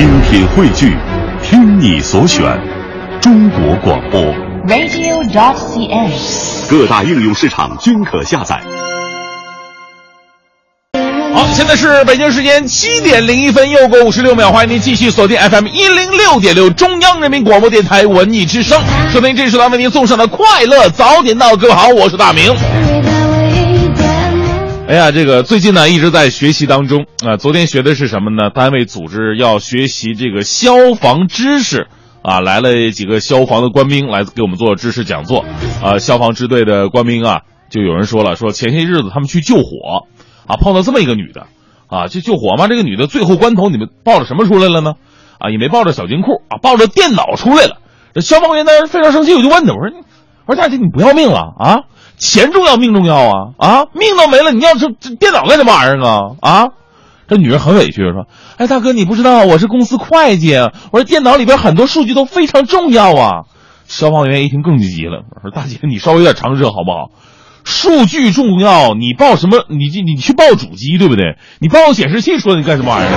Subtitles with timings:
[0.00, 0.96] 精品汇聚，
[1.42, 2.42] 听你所选，
[3.20, 4.18] 中国广播。
[4.66, 6.10] radio.cn。
[6.70, 8.62] 各大应用市场均可下载。
[11.34, 18.80] 好，现在是北京时间七点零一分，又过五十六秒，欢迎您继续锁定 FM 一零六点六中央人民广播电台文艺之声，
[19.12, 21.54] 收听这时段为您送上的快乐早点到。
[21.54, 22.56] 各位好，我是大明。
[24.90, 28.50] 哎呀，这个最近呢一直在学习当中啊、昨天学的是什么呢？
[28.50, 31.86] 单位组织要学习这个消防知识
[32.22, 35.44] 啊，来了几个消防的官兵来给我们做知识讲座
[35.80, 35.98] 啊。
[35.98, 40.06] 消防支队的官兵啊，就有人说了，说前些日子他们去救火
[40.48, 41.46] 啊，碰到这么一个女的
[41.86, 42.66] 啊，去救火嘛。
[42.66, 44.94] 这个女的最后关头，你们抱着什么出来了呢？
[45.38, 47.76] 啊，也没抱着小金库啊，抱着电脑出来了。
[48.12, 50.04] 这消防员当时非常生气，我就问他，我说你，
[50.46, 51.82] 我说大姐你不要命了啊？
[52.20, 53.86] 钱重要命重要啊啊！
[53.94, 56.68] 命都没了，你要这这电脑干什么玩意儿啊啊！
[57.26, 58.26] 这女人很委屈说
[58.58, 60.54] ：“哎，大哥，你不知道我是公司会计，
[60.92, 63.30] 我说电脑里边很多数据都非常重要啊。”
[63.88, 67.10] 消防员一听更积极了，我说：“大姐，你稍微有点常识好不好？
[67.64, 69.64] 数据重要，你报什么？
[69.68, 71.36] 你你你去报主机对不对？
[71.60, 73.10] 你报显示器说，你干什么玩意儿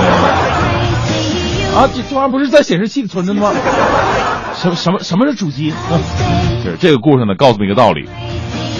[1.74, 1.80] 啊？
[1.82, 3.52] 啊，这这玩意儿不是在显示器里存着的吗？
[4.54, 5.72] 什么什么什么是主机？
[5.72, 5.98] 啊
[6.64, 8.08] 就是这个故事呢，告诉你一个道理：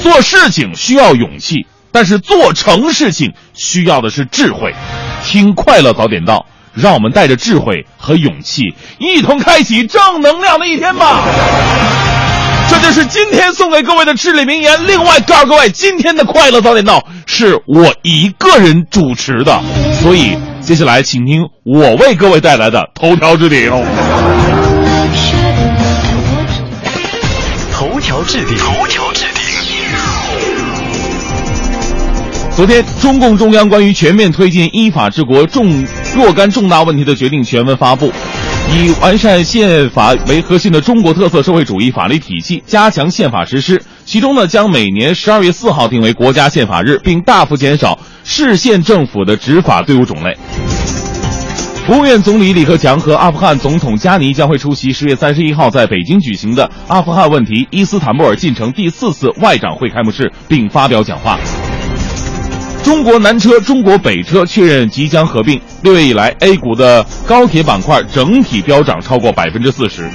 [0.04, 4.74] 做事情需要勇气，但是做成事情需要的是智慧。
[5.24, 11.24] 听快乐早点到，让我们带着智慧和勇气，一同开启正能量的一天吧。
[12.68, 14.86] 这就是今天送给各位的至理名言。
[14.86, 19.62] 另外，告诉各位，今天的快乐早点到是我一个人主持的，
[20.02, 23.70] 所以接下来请听我为各位带来的头条置顶。
[27.72, 29.43] 头条置顶，头条置顶。
[32.56, 38.12] 昨天，中共中央关于全面推进依法治国重若干重大问题的决定全文发布，
[38.72, 43.82] 以完善宪法为核心的中国特色社会主义法律体系加强宪法实施。
[44.04, 50.32] 其中呢，将每年十二月四号定为国家宪法日，并大幅减少市县政府的执法队伍种类。
[51.88, 61.36] 国务院总理李克强和阿富汗总统加尼将会出席十月三十一号在北京举行的阿富汗问题伊斯坦布尔进程第四次外长会开幕式，并发表讲话。
[62.84, 65.58] 中国南车、中国北车确认即将合并。
[65.82, 70.06] 六月以来，A 股的高铁板块整体飙涨超过百分之四十。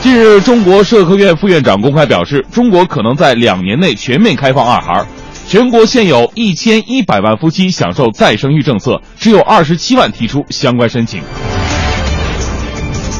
[0.00, 5.04] 近日，中国社科院副院长公开表示，中国可能在两年内全面开放二孩。
[5.46, 11.20] 全国现有一千一百万夫妻享受再生育政策，只有二十七万提出相关申请。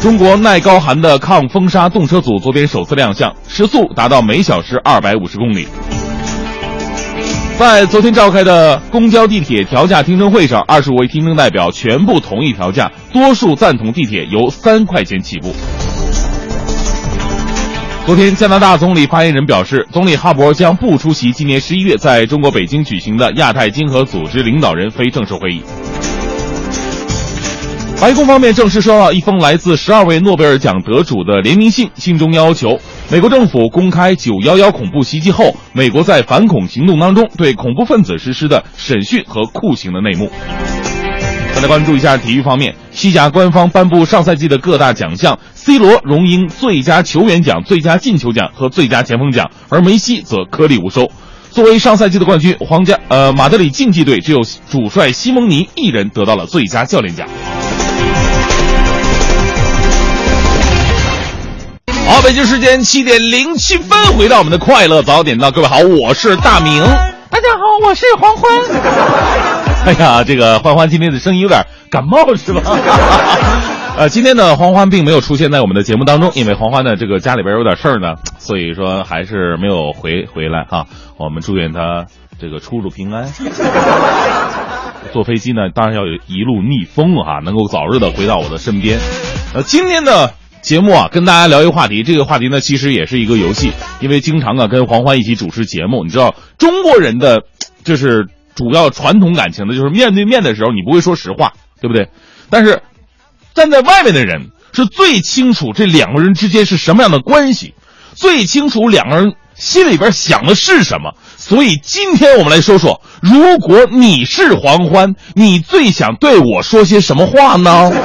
[0.01, 5.69] 中国耐高寒的抗风沙动车组昨天首次亮相，时速达到每小时二百五十公里。
[7.61, 15.55] 在昨天召开的公交、地铁调价听证会上，二十五位听证代表全部同意调价，多数赞同地铁由三块钱起步。
[18.07, 25.63] 昨天，加拿大总理发言人表示，总理哈珀将不出席今年十一月在中国北京举行的亚太经合组织领导人非正式会议。
[28.01, 32.81] 白宫方面正式收到一封来自十二位诺贝尔奖得主的联名信，信中要求
[33.11, 40.33] 美国政府公开九幺幺恐怖袭击后，美国在反恐行动当中对恐怖分子实施的审讯和酷刑的内幕。
[41.55, 51.07] 再来关注一下体育方面，西甲官方颁布上赛季的各大奖项，C 罗荣膺最佳球员奖、最佳进球奖和最佳前锋奖，而梅西则颗粒无收。
[51.51, 54.39] 作为上赛季的冠军，皇家呃马德里竞技队只有
[54.71, 57.29] 主帅西蒙尼一人得到了最佳教练奖。
[62.07, 66.83] 好，北京时间七点零七分，回到我们的快乐早点到，各位好，我是大明。
[67.31, 68.51] 大家好，我是黄欢。
[69.87, 72.63] 哎呀，这个欢欢今天的声音有点感冒是吧？
[73.97, 80.87] 呃，今天呢，黄欢并没有出现在我们的节目当中，因为黄欢呢，这个家里边有点事儿呢，所以说还是没有回回来哈。
[81.17, 82.07] 我们祝愿他
[82.41, 83.31] 这个出入平安。
[85.13, 88.99] 坐飞机呢，当然要有一路逆风啊，能够早日的回到我的身边。
[89.55, 97.43] 呃，今天的节目啊，跟大家聊一个话题，这个话题呢，其实也是一个游戏，因为经常啊跟黄欢一起主持节目，你知道中国人的
[97.83, 102.09] 就是主要传统感情的，就是面对面的时候你不会说实话，对不对？
[102.49, 102.83] 但是
[103.55, 107.75] 站在外面的人是最清楚这两个人之间是什么样的关系，
[108.15, 111.13] 最清楚两个人心里边想的是什么。
[111.37, 117.93] 所以今天我们来说说，如果你是黄欢，你最想对我说些什么话呢？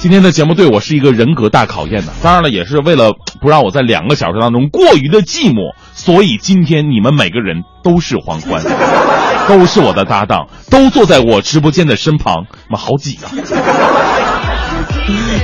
[0.00, 3.12] 今天的节目对我是一个人格大考验的，当然了，也是为了
[3.42, 8.62] 不让我在两个小时当中过于的寂寞，所以今天你们每个人都是黄欢。
[9.48, 13.26] 都是我的搭档，都坐在我直播间的身旁，妈好挤啊！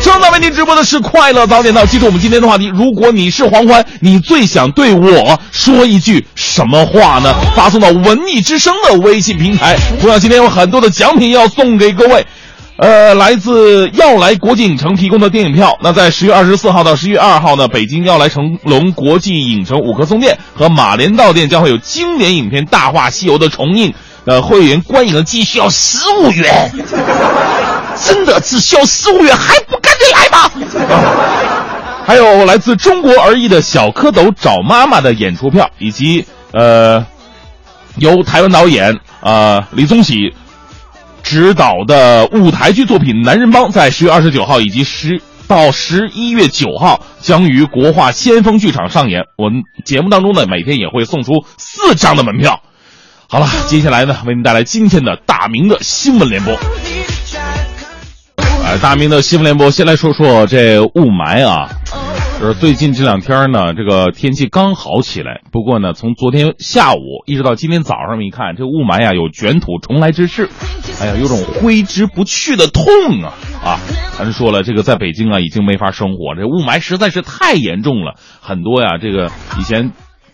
[0.00, 7.34] 正在为您直播的是快乐早点到，记住我们今天的话题：如果你是黄欢，你最想对我说一句什么话呢？
[7.56, 9.76] 发送到文艺之声的微信平台。
[10.00, 12.26] 同样，今天有很多的奖品要送给各位。
[12.78, 15.78] 呃，来自耀来国际影城提供的电影票。
[15.82, 23.94] 那在十月二十四号到十一月二号呢，北京耀来成龙国际影城五棵松店和马连道店将会有经典影片《大话西游》的重映。
[24.26, 26.70] 呃，会员观影的机需要十五元，
[28.04, 30.50] 真的只需要十五元，还不赶紧来吗？
[32.04, 37.04] 还有来自中国而艺的小蝌蚪找妈妈的演出票，以及呃，
[37.96, 40.34] 由台湾导演啊李宗喜。
[41.22, 49.22] 执导的舞台剧作品《男人帮》在十月二十九号以及十到十一月九号将于国画先锋剧场上演。
[49.36, 52.60] 我们节目当中呢，每天也会送出四张的门票。
[53.28, 56.56] 好了，接下来呢，为您带来今天的大明的新闻联播。
[58.66, 61.70] 哎，大明的新闻联播，先来说说这雾霾啊。
[62.40, 65.40] 就是最近这两天呢，这个天气刚好起来。
[65.52, 70.48] 不过呢，从昨天下午一直到今天早上，一看这雾霾呀，有卷土重来之势。
[71.00, 72.82] 哎呀，有种挥之不去的痛
[73.22, 73.32] 啊！
[73.64, 73.80] 啊，
[74.18, 78.16] 咱说了，这个在北京啊，已经没法生活，这雾霾实在是太严重了。
[78.40, 79.30] 很多呀，这个
[79.60, 79.92] 以前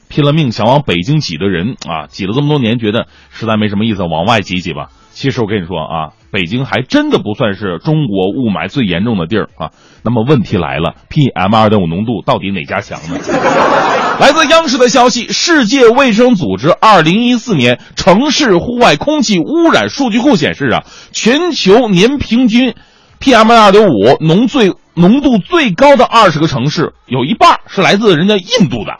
[0.08, 4.88] 拼了命想往北京挤的人啊，挤了这么多年，觉得实在没什么意思，往外挤挤吧。
[5.12, 9.70] 其实我跟你说啊，北京还真的不算是中国雾霾最严重的地儿啊。
[10.02, 13.18] 那么问题来了，PM 二点五浓度到底哪家强呢？
[14.18, 22.74] 来自央视的消息，世界卫生组织二零一四年城市户外空气污染数据库显示啊，全球年平均
[23.20, 28.92] PM 二点五浓最浓度最高的二十个城市，有一半是来自人家印度的，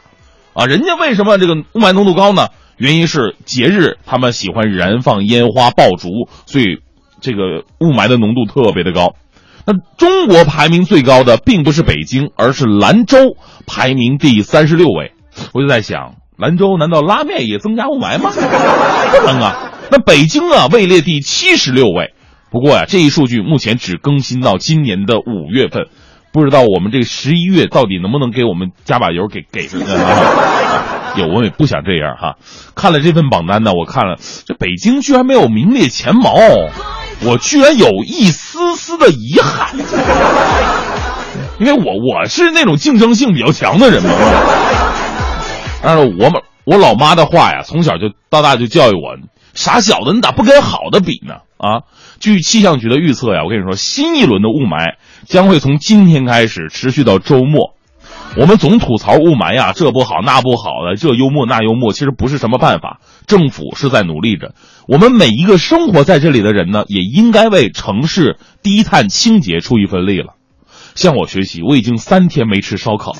[0.53, 2.47] 啊，人家为什么这个雾霾浓度高呢？
[2.75, 6.09] 原因是节日，他们喜欢燃放烟花爆竹，
[6.47, 6.79] 所以
[7.23, 9.15] 这个雾霾的浓度特别的高。
[9.65, 15.13] 那中国排名最高的并不是北京，而是兰州，排名第三十六位。
[15.53, 18.29] 我就在想，兰州难道拉面也增加雾霾吗？
[18.29, 19.71] 不能啊。
[19.89, 22.13] 那北京啊位列第七十六位。
[22.51, 25.85] 不过呀，这一数据目前只更新到今年的五月份，
[26.33, 29.67] 不知道我们这个十一月到底能不能给我们加把油，给给。
[31.15, 32.35] 有我也不想这样哈，
[32.75, 36.35] 看了这份榜单呢，我看了这北京居然没有名列前茅，
[37.25, 39.77] 我居然有一丝丝的遗憾，
[41.59, 44.09] 因为我我是那种竞争性比较强的人嘛。
[45.81, 49.17] 但是我们我老妈的话呀，从小就到大就教育我，
[49.53, 51.35] 傻小子，你咋不跟好的比呢？
[51.57, 51.83] 啊，
[52.19, 57.73] 据气象局的预测呀，我跟你说，新一轮的雾霾将会从今天开始持续到周末。
[58.35, 62.99] 我们总吐槽雾霾呀，这不好那不好的，这幽默那幽默，其实不是什么办法。
[63.27, 64.55] 政府是在努力着，
[64.87, 70.33] 我们每一个生活在这里的人呢，也应该为城市低碳清洁出一份力了。
[70.95, 73.19] 向我学习，我已经三天没吃烧烤了。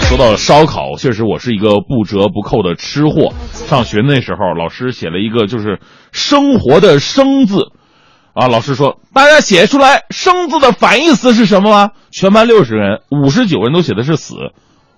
[0.00, 3.34] 说到烧烤，确实我是一个不折不扣的吃货。
[3.52, 5.78] 上学那时候，老师写了一个就是
[6.12, 7.72] “生活”的“生”字。
[8.36, 8.48] 啊！
[8.48, 11.92] 老师说，大家写出来“生”字的反义词是什么吗？
[12.10, 14.34] 全班六十人，五十九人都写的是“死”，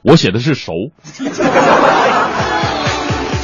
[0.03, 0.73] 我写的是“熟”。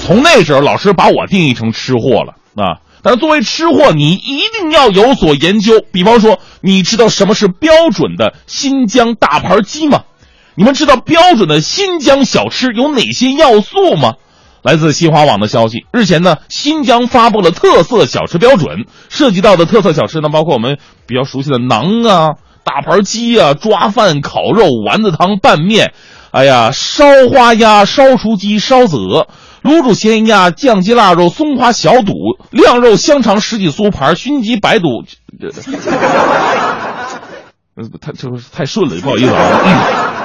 [0.05, 2.83] 从那时候，老师把我定义成吃货了啊！
[3.03, 5.81] 但是作为吃货，你一定要有所研究。
[5.93, 10.03] 比方说，你知道什么是标准的新疆大盘鸡吗？
[10.57, 14.15] 你们知道标准的新疆小吃有哪些要素吗？
[14.65, 25.93] 来自新华网的消息，日前呢，新疆发布了特色小吃标准，涉及到的特色小吃呢，包括我们比较熟悉的馕啊、大盘鸡啊、抓饭、烤肉、丸子汤、拌面，
[26.31, 29.29] 哎呀，烧花鸭、烧雏鸡、烧子鹅、
[29.63, 32.15] 卤煮咸鸭、酱鸡腊肉、松花小肚、
[32.51, 35.05] 晾肉香肠十几酥盘、熏鸡白肚，
[35.39, 35.51] 这，
[38.01, 40.24] 太就是太顺了，不好意思啊。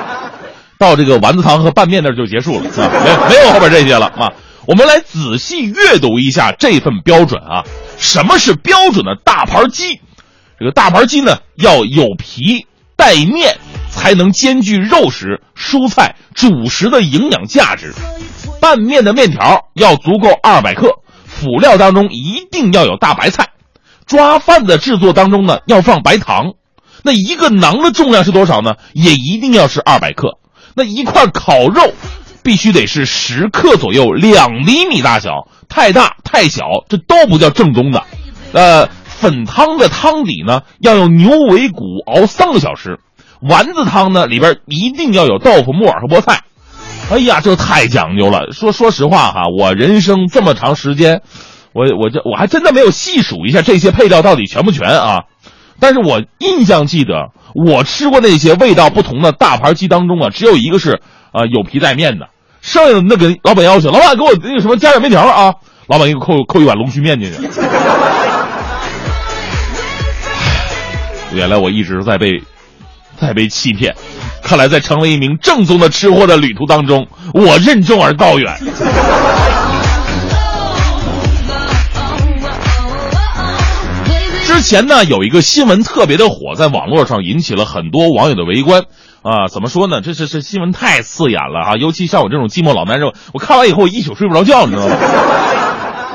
[0.79, 4.31] 到这个丸子汤和拌面那儿就结束了啊，没没有后边这些了啊。
[4.65, 7.63] 我们来仔细阅读一下这份标准啊。
[7.97, 9.99] 什么是标准的大盘鸡？
[10.57, 13.57] 这个大盘鸡呢，要有皮带面，
[13.89, 17.93] 才能兼具肉食、蔬菜、主食的营养价值。
[18.61, 20.87] 拌面的面条要足够二百克，
[21.25, 23.49] 辅料当中一定要有大白菜。
[24.05, 26.53] 抓饭的制作当中呢，要放白糖。
[27.03, 28.75] 那一个馕的重量是多少呢？
[28.93, 30.37] 也一定要是二百克。
[30.79, 31.93] 那一块烤肉，
[32.41, 38.01] 必须得是十克左右，两厘米大小，太大太小，这都不叫正宗的。
[38.53, 43.01] 呃，粉汤的汤底呢，要用牛尾骨熬三个小时。
[43.41, 46.43] 丸子汤呢，里边一定要有豆腐、木耳和菠菜。
[47.11, 48.53] 哎呀，这太讲究了。
[48.53, 51.21] 说说实话哈，我人生这么长时间，
[51.73, 55.23] 我我这我还真的没有细数一下这些配料到底全不全啊。
[55.81, 61.01] 但是我印象记得，我吃过那些味道不同的大盘鸡当中啊，只有一个是
[61.31, 62.27] 啊、有皮带面的，
[62.61, 65.53] 剩下的那个老板要求，老板给我那个什么加点面条啊，
[65.87, 67.37] 老板给我扣扣一碗龙须面进去。
[71.33, 72.41] 原来我一直在被
[73.19, 73.93] 在被欺骗，
[74.41, 78.57] 看来在成为一名正宗的吃货的旅途当中，我任重而道远。
[84.49, 88.85] 之前呢，有一个新闻特别的火，在网络上引起了很多网友的围观。
[89.21, 90.01] 啊，怎么说呢？
[90.01, 94.95] 这是这新闻太刺眼了啊、尤其像我这种寂寞老男人，我看完以后一宿睡不着觉，你知道吗？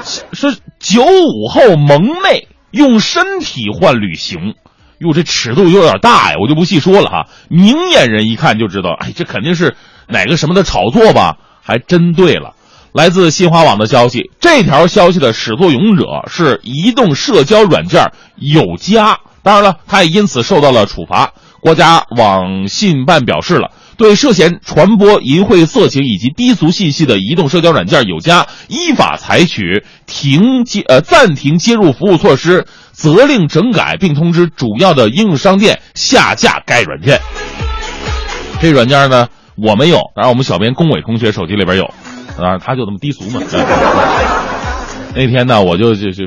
[0.03, 4.55] 是九五后萌妹用身体换旅行，
[4.99, 7.29] 哟，这尺度有点大呀，我就不细说了哈。
[7.49, 9.77] 明眼人一看就知道，哎，这肯定是
[10.09, 11.37] 哪个什么的炒作吧？
[11.63, 12.55] 还真对了。
[12.95, 21.33] 来自新华网的消息，这条消息的始作俑者是移动社交软件有家，当然了，他也因此受到了处罚。
[21.59, 37.21] 国家网信办表示了，对涉嫌传播淫秽色情以及低俗信息的移动社交软件有家，依法采取停接呃暂停接入服务措施，责令整改，并通知主要的应用商店下架该软件。
[38.61, 41.93] 这软件呢，我没有，然后我们小编龚伟同学手机里边有，
[42.39, 43.41] 啊他就这么低俗嘛。
[45.15, 46.27] 那天呢，我就就就，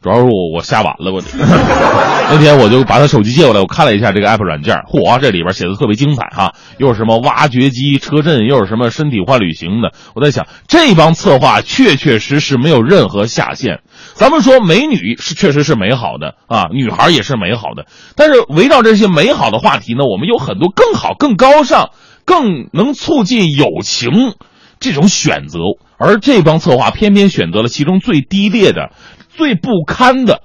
[0.00, 1.20] 主要是我我瞎晚了，我
[2.30, 9.92] 那天我就把他手机借过来，我看了一下这个 app 软件，嚯，这里边写的特别精彩哈，又是什么挖掘机、车震，又是什么身体化旅行的。
[10.14, 13.80] 我在想，这帮策划确确实实没有任何下限。
[14.14, 21.90] 咱们说美女是确实是美好的啊，女孩也是美好的，但是围绕这些美好的话题呢，我们有很多更好、更高尚、
[22.24, 24.34] 更能促进友情
[24.80, 25.58] 这种选择，
[25.98, 28.92] 而这帮策划偏偏选择了其中最低劣的、
[29.28, 30.42] 最不堪的。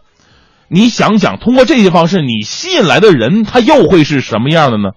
[0.69, 4.91] 你想想，通过这些方式，你吸引来的人，他又会是什么样的呢？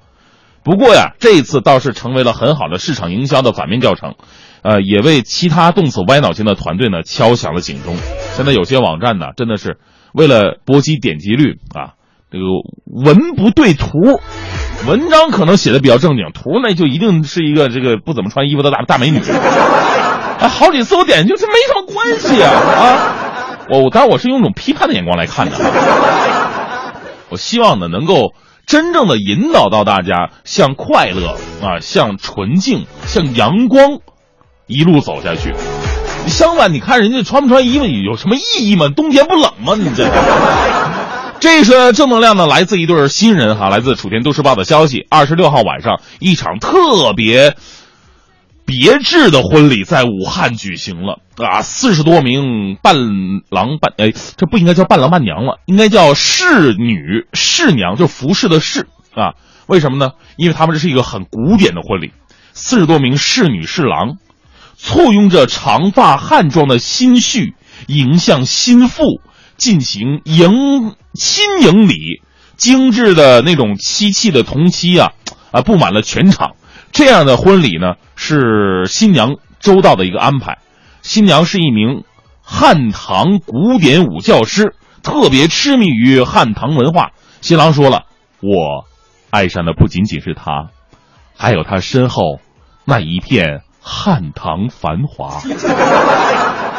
[0.64, 4.14] 不过呀，这一次倒是成为了很好的市场营销的反面教程，
[4.62, 7.97] 呃，也为其他动此歪脑筋的团队呢敲响了警钟。
[8.35, 9.78] 现在有些网站呢，真的是
[10.12, 11.95] 为了搏击点击率啊，
[12.30, 12.45] 这个
[12.87, 13.87] 文不对图，
[14.87, 19.18] 文章可能写的比较正经，图那就一定是一个这个不怎么穿衣服的大大美女。
[19.18, 23.59] 啊，好几次我点进去，这没什么关系啊啊！
[23.71, 25.56] 我我当然我是用一种批判的眼光来看的，
[27.30, 28.35] 我希望呢能够
[28.66, 34.00] 真正的引导到大家向快乐啊，向纯净，向阳光
[34.66, 35.54] 一路走下去。
[36.26, 38.88] 相反，你看人家穿不穿衣服有什么意义吗？
[38.95, 39.75] 冬天不冷吗？
[39.75, 40.04] 你这。
[41.38, 45.07] 这是正能量呢，来自一对新人哈，来自楚天都市报的消息。
[45.11, 47.57] 二十六号晚上，一场特别
[48.64, 51.62] 别致的婚礼在武汉举行了啊！
[51.62, 52.97] 四十多名伴
[53.50, 59.35] 郎伴哎，这不应该叫伴郎伴娘了，应该叫侍女侍娘，就服侍的侍啊。
[59.66, 60.12] 为什么呢？
[60.37, 62.12] 因为他们这是一个很古典的婚礼，
[62.52, 64.16] 四十多名侍女侍郎，
[64.76, 67.52] 簇拥着长发汉装的新婿
[67.87, 69.21] 迎向新妇。
[69.59, 72.23] 进行迎亲迎礼，
[72.56, 75.12] 精致的那种漆器的铜漆啊
[75.50, 76.52] 啊布满了全场。
[76.92, 80.58] 这样的婚礼呢，是新娘周到的一个安排。
[81.02, 82.04] 新娘是一名
[82.42, 87.11] 汉唐古典舞教师，特别痴迷于汉唐文化。
[87.40, 88.04] 新郎说了
[88.40, 88.85] ：“我
[89.30, 90.70] 爱上的不仅仅是她，
[91.37, 92.40] 还有她身后
[92.85, 95.40] 那一片汉唐繁华。”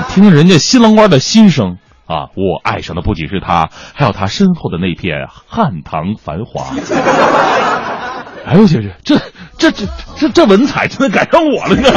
[0.10, 1.78] 听听人家新郎官的心声。
[2.08, 2.32] 啊！
[2.36, 6.74] 我爱上的不仅是他，还有他身后的那片汉唐繁华。
[8.48, 9.18] 哎呦，姐姐，这
[9.58, 9.86] 这这
[10.16, 11.90] 这这文采真的赶上我了呢！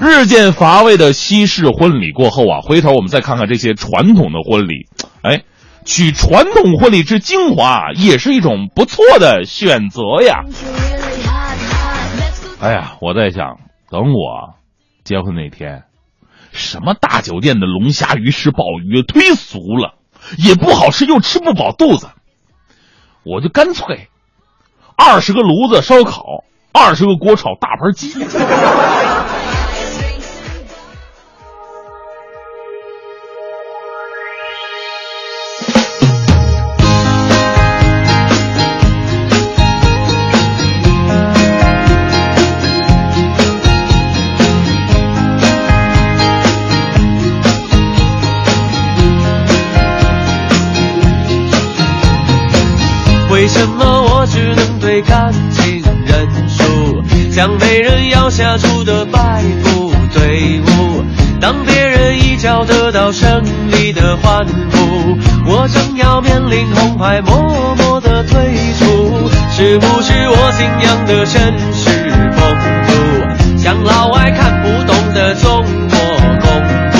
[0.00, 4.88] 日渐乏味的西式婚礼过后啊，回头我们再看看这些传统的婚礼，
[5.22, 5.42] 哎，
[5.84, 10.44] 取传统婚礼之精华也是一种不错的选择呀。
[12.60, 13.58] 哎呀，我在想，
[13.90, 14.54] 等我
[15.04, 15.82] 结婚那天。
[16.58, 19.94] 什么大酒店的龙虾、鱼翅、鲍鱼忒俗了，
[20.36, 22.08] 也不好吃，又吃不饱肚子。
[23.22, 24.08] 我就干脆
[24.96, 28.12] 二十个炉子烧烤，二十个锅炒大盘鸡。
[57.38, 61.04] 像被人咬下注的败布队伍。
[61.40, 65.16] 当别人一脚得到胜利的欢呼，
[65.46, 68.40] 我正要面临红牌，默默的退
[68.80, 69.30] 出。
[69.56, 71.38] 是不是我信仰的绅
[71.72, 72.42] 士风
[72.88, 75.96] 度，像老外看不懂的中国
[76.40, 76.50] 功
[76.90, 76.98] 夫？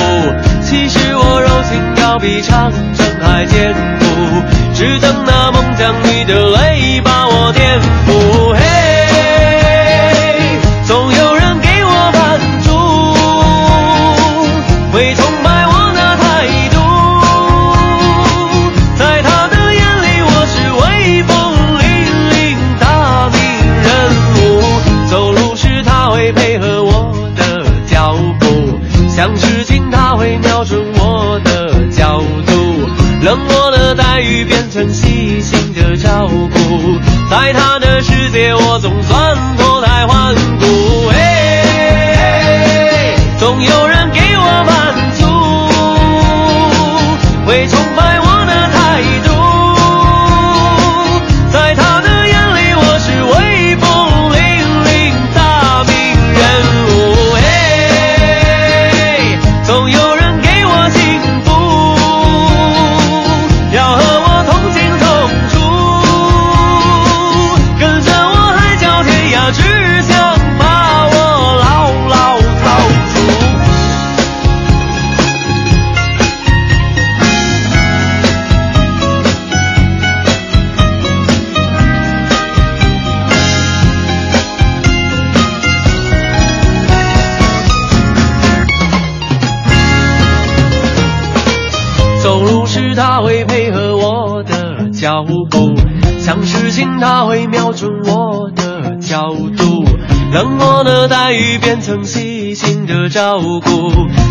[0.62, 2.72] 其实我柔情要比唱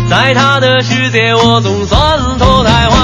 [0.08, 2.97] 在他的世界我总算脱胎换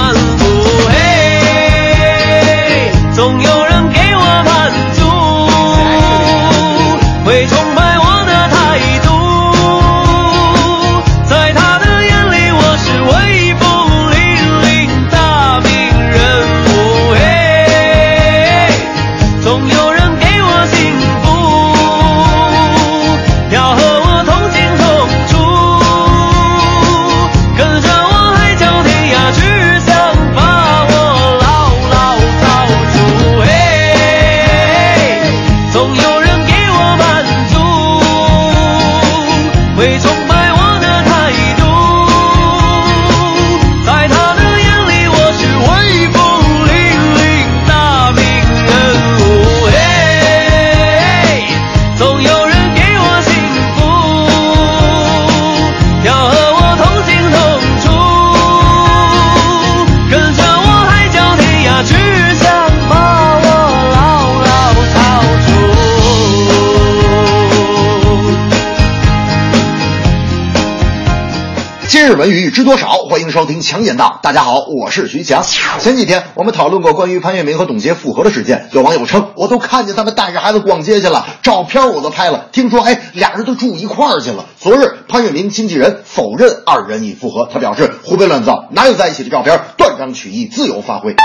[72.07, 72.91] 日文语知多少？
[73.09, 74.19] 欢迎收听强言道。
[74.21, 75.41] 大家好，我是徐强。
[75.79, 82.49] 前几天我们讨论过关于潘粤明和董洁复合的事件，有网友称我都看见他们带着孩子逛街去了，照片我都拍了。
[82.51, 84.45] 听说哎，俩人都住一块儿去了。
[84.59, 89.59] 昨日潘粤明经纪人否认二人已复合，他表示胡编乱造，哪有在一起的照片？
[89.75, 91.15] 断章取义，自由发挥。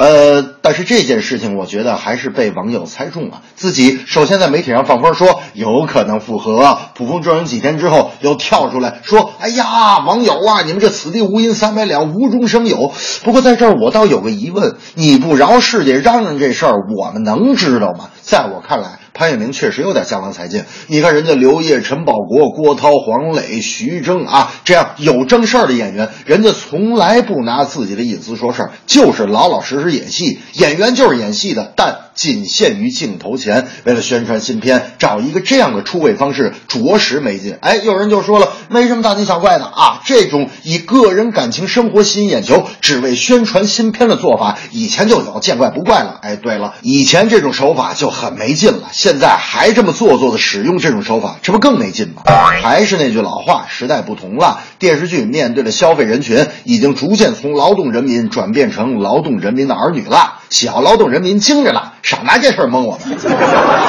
[0.00, 3.42] 呃，但是这件事情，我觉得还是被网友猜中了。
[3.56, 18.08] 自己首先在媒体上放风说有可能复合，捕风捉影几天之后又跳出来说：“哎呀，网友啊，你们这此地无银三百两，无中生有。”不过在这儿我倒有个疑问：你不饶世界嚷嚷这事儿，我们能知道吗？
[18.22, 20.64] 在我看来，潘粤明确实有点江郎才尽。
[20.86, 30.40] 你看人家刘烨、陈宝国、郭涛、黄磊、徐峥啊，这样有正事儿的演员，人家从来不拿自己的隐私说事儿，就是老老实实演戏。
[30.54, 33.68] 演员就是演戏的，但仅限于镜头前。
[33.84, 37.56] 为了宣传新片，找一个这样的出位方式，着实没劲。
[37.60, 46.18] 哎，有人就说了，没什么大惊小怪的啊，这种以个人感情生活吸引眼球，只为宣传新片的做法，以前就有，见怪不怪了。
[46.22, 52.22] 哎，对了，以前这种手法就很没劲了，现在还这么做作的使用这种手法，这不更没劲吗？
[52.62, 63.18] 还是那句老话，时代不同了，电视剧面对的消费人群已经逐渐从劳动人民转变成劳动人民的儿女了，小劳动人民精着呢，少拿这事儿蒙我们。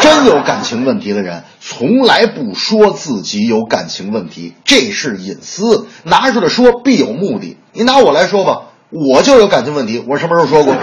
[0.02, 7.58] 真有感情问题的人，从来不说自己有感情问题，这是隐私，拿出来说必有目的。
[7.74, 10.74] 你拿我来说吧，我就有感情问题，我什么时候说过？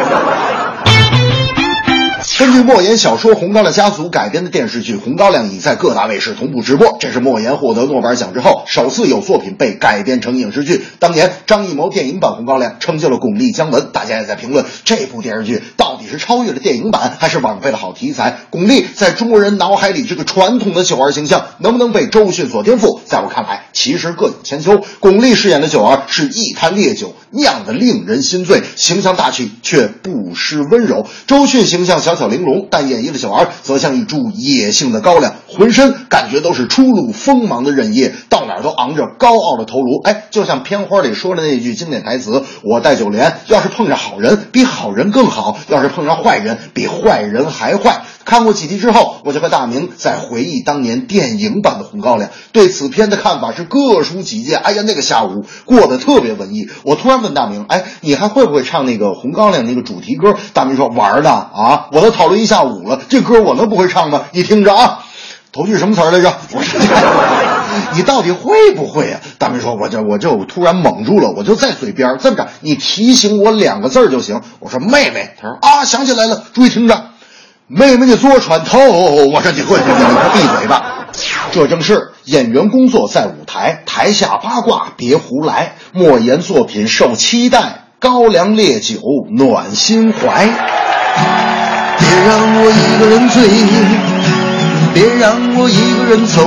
[2.40, 10.82] 根据莫言小说《红高粱家族》改编的电视剧《红高粱》已在各大卫视同步直播，这是莫言获得诺贝尔奖之后首次有作品被改编成影视剧。
[10.98, 18.38] 当年张艺谋电影版《红高粱》成就了巩俐、姜文，大家也在评论这部电视剧到底是超越了电影版，还是枉费了好题材？
[18.48, 23.00] 巩俐在中国人脑海里这个传统的九儿形象能不能被周迅所颠覆？
[23.04, 24.80] 在我看来，其实各有千秋。
[25.00, 31.06] 巩俐饰演的九儿是一坛烈酒酿得令人心醉，形象大气却不失温柔。
[31.26, 40.00] 周迅形象小巧玲珑，但演绎的小儿则像一株野性的高粱，浑身感觉都是初露锋芒的刃叶，到哪儿都昂着高傲的头颅。
[40.04, 54.58] 哎，就像片花里说的那句经典台词：“我戴九莲，要是碰上好人，比好人更好；要是碰上坏人，比坏人还坏。”看过几集之后，我就和大明在回忆当年电影版的《红高粱》，对此片的看法是各抒己见。
[54.58, 56.68] 哎呀，那个下午过得特别文艺。
[56.84, 64.24] 我突然问大明：“哎，你还会不会唱那个《红高粱》那个主题歌？”大明说：“玩呢啊，我都讨论一下午了，这歌我能不会唱吗？
[64.32, 64.98] 你听着啊，
[65.52, 66.36] 头句什么词儿来着？
[66.52, 66.78] 我说
[67.96, 69.20] 你到底会不会啊？
[69.38, 77.04] 大明说：“我这我就突然蒙住了，我就在嘴边这么着，你提醒我两个字儿就行。”我说：“妹妹。”他说：“啊，想起来了，注意听着。”
[77.68, 78.78] 妹妹的坐船头，
[79.32, 81.06] 我说你会，你快闭嘴吧。
[81.52, 85.76] 这正是演员工作在舞台，台下八卦别胡来。
[85.94, 91.49] 莫言作品受期待，高粱烈酒暖心怀。
[92.10, 93.46] 别让我一个人醉，
[94.92, 96.42] 别让我一个人走。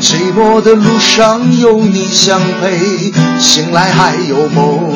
[0.00, 4.94] 寂寞的路上有你相陪，醒来还有梦。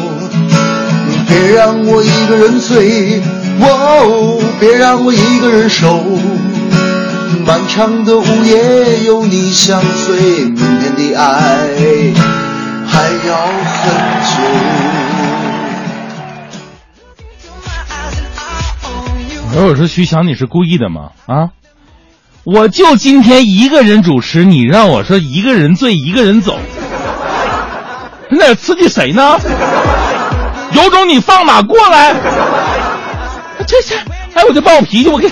[1.27, 3.23] 别让我一个人醉。
[3.61, 6.03] 哦，别让我一个人守，
[7.45, 11.68] 漫长的午夜有你相随，明天的爱
[19.67, 21.11] 我说徐翔你是故意的吗？
[21.27, 21.51] 啊，
[22.45, 26.59] 我就今天一个人主持，你让我说一个人醉一个人走，
[28.31, 29.39] 你在刺激谁呢？
[30.73, 32.15] 有种你放马过来！
[33.67, 33.97] 这这，
[34.35, 35.29] 哎，我就暴脾气，我给，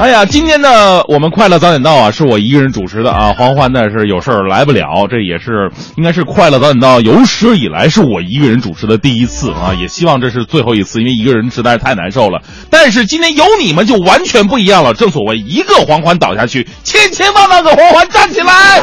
[0.00, 3.34] 哎呀，今天呢，我们快乐早点到啊，是我一个人主持的啊。
[3.36, 12.40] 黄欢呢是有事儿来不了，这也是应该是快乐早点到有史以来是我一个人主持的第一次啊，也希望这是最后一次，因为一个人实在是太难受了。
[12.70, 18.80] 但是今天有你们就完全不一样了，正所谓一个黄欢倒下去，千千万万个黄欢站起来。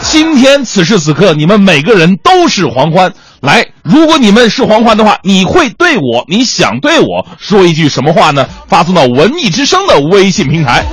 [0.00, 3.12] 今天此时此刻，你们每个人都是黄欢。
[3.40, 8.46] 来，如果你们是黄欢的话，你会对我，你想对我说一句什么话呢？
[8.68, 10.84] 发送到文艺之声的微信平台，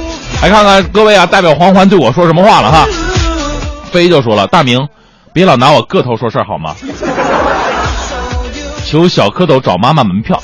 [0.42, 2.88] 来看看各位啊，代表黄欢对我说什么话了哈。
[3.92, 4.88] 飞就说了，大明，
[5.34, 6.74] 别老拿我个头说事儿好吗？
[8.86, 10.42] 求小蝌蚪找妈妈门票，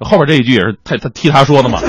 [0.00, 1.80] 后边这一句也是他他替他说的嘛。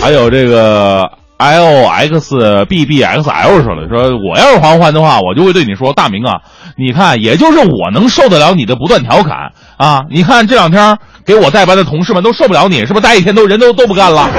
[0.00, 1.10] 还有这个。
[1.42, 6.40] L X B B X L 说了，说我要是黄欢的话，我就会对你说，大明啊，
[6.76, 10.02] 你看，也就是我能受得了你的不断调侃啊。
[10.08, 13.00] 你看这两天给我代班的同事们都受不了你，是不是？
[13.00, 14.30] 待一天都人都都不干了。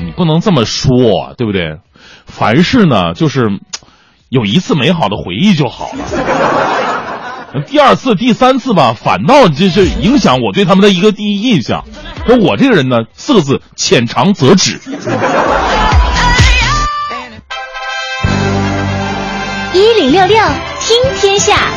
[0.00, 1.76] 你不能这么说，对不对？
[2.26, 3.48] 凡事呢，就是
[4.28, 6.04] 有一次美好的回忆就好了。
[7.60, 11.84] 第二次、第三次吧，反倒就是影响我对他们的一个第一印象。
[12.26, 14.80] 可我这个人呢，四个字：浅尝辄止。
[19.74, 20.36] 一零六六
[20.80, 21.68] 听天下。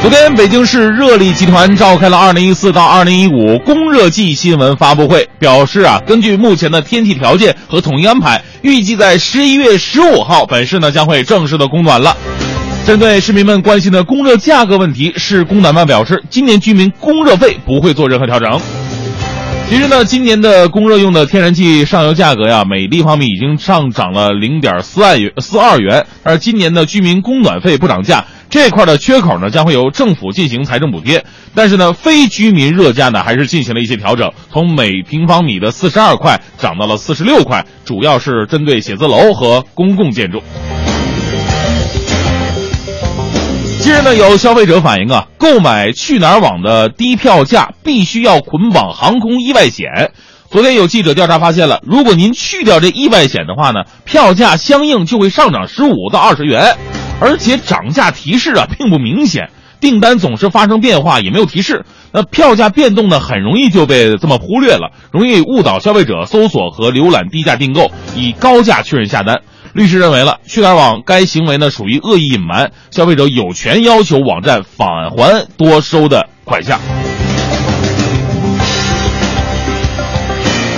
[0.00, 12.16] 昨天，北京市热力集团召开了二零一四到二零一五供热季新闻发布会，表示啊，根据目前的天气条件和统一安排，预计在十一月十五号，本市呢将会正式的供暖了。
[12.84, 18.60] 针对市民们关心的供热价格问题，市供暖办表示，今年居民供热费不会做任何调整。
[19.70, 31.24] 其实呢，今年的供热用的天然气上游价格呀，每立方米已经上涨了零点四二元四二元，而今年的居民供暖费不涨价这块的缺口呢，将会由政府进行财政补贴。
[31.54, 40.42] 但是呢，非居民热价呢，还是进行了一些调整，从每平方米的四十二块涨到了四十六块，主要是针对写字楼和公共建筑。
[43.84, 50.10] 近日呢，有消费者反映啊，购买去哪儿网的低票价必须要捆绑航空意外险。
[50.50, 56.78] 昨天有记者调查发现了，如果您去掉这意外险的话呢，票价相应就会上涨十五到二十元，
[57.20, 69.42] 而且涨价提示啊并不明显，订单总是发生变化也没有提示，那票价变动呢很容易就被这么忽略了，容易误导消费者搜索和浏览低价订购，以高价确认下单。
[69.74, 76.80] 律师认为了，趣点网该行为呢属于恶意隐瞒，消费者有权要求网站返还多收的款项。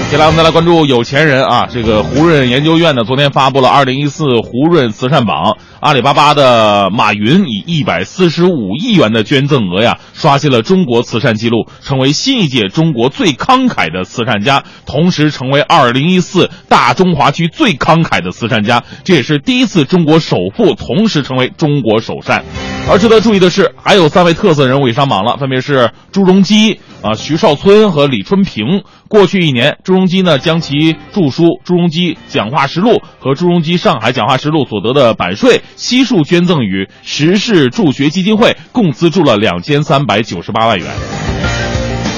[0.08, 22.44] 接下来我们再来关注有钱人啊，这个胡润研究院呢，昨天发布了二零一四胡润慈善榜，阿里巴巴的马云以一百四十五亿元的捐赠额呀，刷新了中国慈善记录，成为新一届中国最慷慨的慈善家，同时成为二零一四大中华区最慷慨的慈善家，这也是第一次中国首富同时成为中国首善。
[22.88, 26.78] 而值得注意的是，还有三位特色人物也上榜了，分别是朱镕基。
[27.02, 40.86] 啊，徐少村和李春平，过去一年，朱镕基呢将其著书《朱镕基讲话实录》和《朱镕基上海讲话实录》所得的版税悉数捐赠于时事助学基金会，共资助了两千三百九十八万元。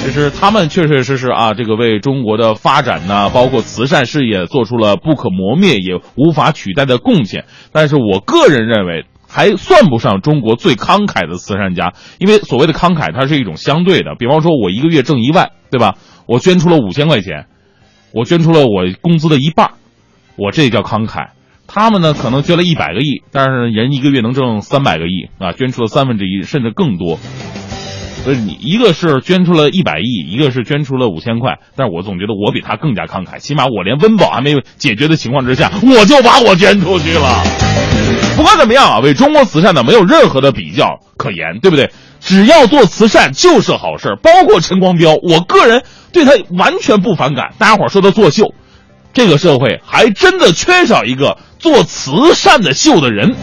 [0.04, 7.44] 其实他们确确实实啊，这个为中国的发展呢，包括慈善事业做出了不可磨灭也无法取代的贡献。
[7.72, 9.04] 但是我个人认为。
[9.28, 14.14] 还算不上中国最慷慨的慈善家，因为所谓的慷慨，它是一种相对的。
[14.18, 15.96] 比方说，我一个月挣一万，对吧？
[16.26, 17.46] 我捐出了五千块钱，
[18.12, 19.72] 我捐出了我工资的一半，
[20.36, 21.28] 我这叫慷慨。
[21.66, 27.18] 他们呢，可能捐了一百个亿，但是人一个月能挣三百个亿啊，捐出了三分之一，甚至更多。
[28.24, 37.42] 所以你一个是捐出了一百亿，一个是捐出了五千块，但是我总觉得我比他更加慷慨，起码我连温饱还没有解决的情况之下，我就把我捐出去了。
[38.36, 41.90] 不管怎么样啊，为中国慈善呢没有任何的比较可言，对不对？
[42.20, 47.54] 只要做慈善就是好事包括陈光标，我个人对他完全不反感。
[47.58, 48.52] 大家伙说他作秀，
[49.12, 53.34] 这个社会还真的缺少一个做慈善的秀的人。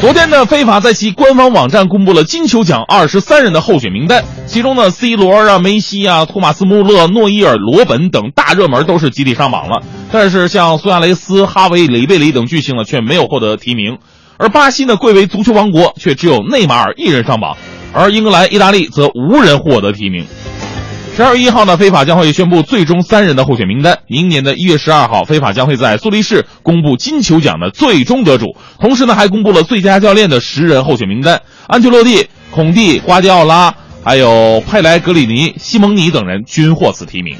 [0.00, 9.82] 昨天呢，非法在其官方网站公布了金球奖二十三人的候选名单，其中呢，C 罗啊、梅西啊、托马斯穆勒、诺伊尔、罗本等大热门都是集体上榜了，
[10.12, 13.98] 但是像苏亚雷斯、哈维、雷贝里等巨星呢，却没有获得提名。
[14.36, 17.56] 而巴西呢，贵为足球王国，却只有内马尔一人上榜，
[17.92, 20.24] 而英格兰、意大利则无人获得提名。
[21.18, 23.98] 十二月一号呢，非法将会宣布最终三人的候选名单。
[24.06, 31.42] 明年的一月十二号，非法将会在苏黎世公布金球奖的最终得主，同时呢，还公布了最佳教练的十人候选名单。
[31.66, 37.36] 安切洛蒂、孔蒂、瓜迪奥拉，还有佩莱格里尼、西蒙尼等人均获此提名。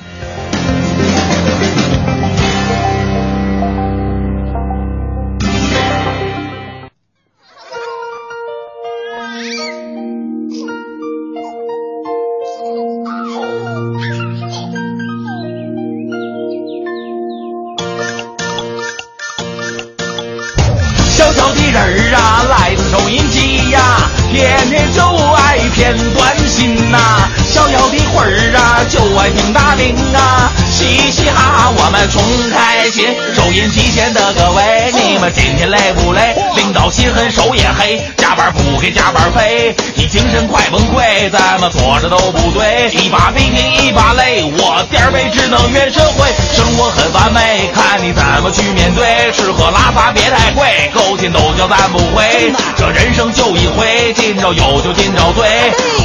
[31.89, 36.37] 我们重开心，收音机前的各位，你们今天累不累？
[36.55, 37.99] 领导心狠手也黑。
[38.39, 42.89] 班不给加班费，你精神快崩溃，怎么做着都不对。
[42.93, 49.33] 一把鼻涕一把泪，我点儿背只能怨社会，生活很完美，看你怎么去面对。
[49.33, 52.53] 吃喝拉撒别太贵，勾心斗角咱不会。
[52.77, 55.45] 这人生就一回，今朝有酒今朝醉，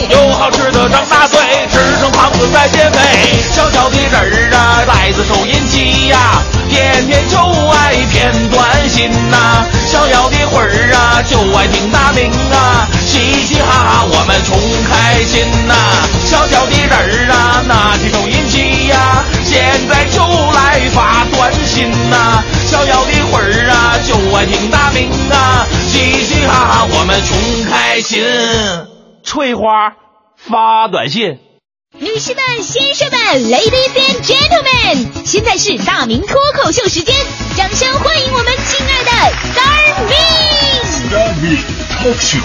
[0.10, 1.40] 有好吃的张大嘴，
[1.72, 3.00] 吃成胖子再减肥。
[3.54, 6.42] 小小的人儿啊，来自收音机呀，
[6.74, 9.64] 天天就爱片段新呐。
[9.86, 14.58] 逍遥的魂儿啊，就爱听大名啊，嘻嘻哈哈我们穷
[14.90, 15.76] 开心呐。
[16.26, 22.44] 小小的人儿啊，拿起收音机呀，现在就来发短信呐。
[22.66, 28.24] 逍遥的魂儿啊，就爱听大名啊，嘻嘻哈哈我们穷开心。
[29.24, 29.94] 翠花
[30.36, 31.38] 发短信。
[32.00, 33.20] 女士们、先生们
[33.52, 37.14] ，Ladies and Gentlemen，现在是大明脱口秀时间，
[37.56, 39.12] 掌声欢迎我们亲爱的
[39.54, 40.16] Star Me。
[40.90, 41.60] Star Me
[41.92, 42.42] Talk Show。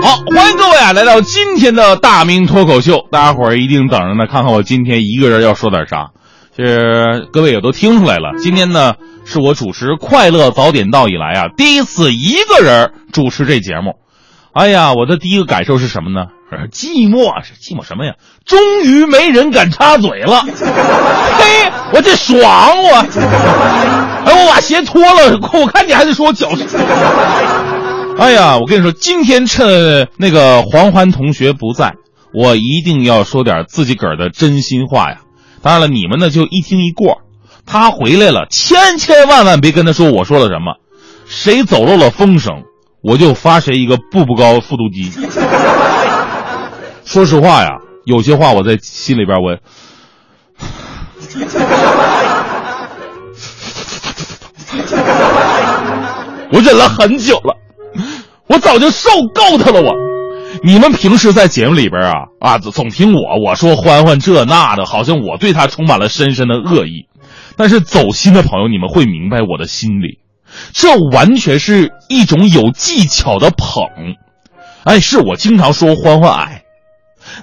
[0.00, 6.13] 好，欢迎各位啊，来到今天的大明脱口秀，大家伙儿一定等着呢，看看我今天一个人要说点啥。
[6.56, 13.94] 这各位也都听出来了，今天呢是我主持《快乐早点到》以来啊第一次一个人主持这节目。
[14.52, 16.28] 哎呀，我的第一个感受是什么呢？
[16.70, 18.14] 寂寞是寂寞什么呀？
[18.46, 20.42] 终于没人敢插嘴了。
[20.46, 22.40] 嘿，我这爽
[22.84, 22.90] 我！
[24.24, 26.50] 哎，我把鞋脱了，我看你还得说我脚。
[28.16, 31.94] 哎呀，我跟你说，今天趁那个黄欢同学不在，
[32.32, 35.16] 我一定要说点自己个儿的真心话呀。
[35.64, 37.22] 当然了，你们呢就一听一过。
[37.64, 40.74] 他回来了，千千万万别跟他说我说了什么。
[41.24, 42.64] 谁走漏了风声，
[43.02, 45.10] 我就发谁一个步步高复读机。
[47.06, 49.56] 说实话呀，有些话我在心里边我，
[56.52, 57.56] 我忍了很久了，
[58.48, 59.80] 我早就受够他了。
[59.80, 59.94] 我，
[60.62, 67.08] 你们平时在节目里边啊啊总听我我说欢欢这那的，好像我对他充满了深深的恶意。
[67.56, 70.18] 但是走心的朋友，你们会明白我的心理，
[70.72, 73.84] 这完全是一种有技巧的捧。
[74.84, 76.62] 哎，是我经常说欢欢矮，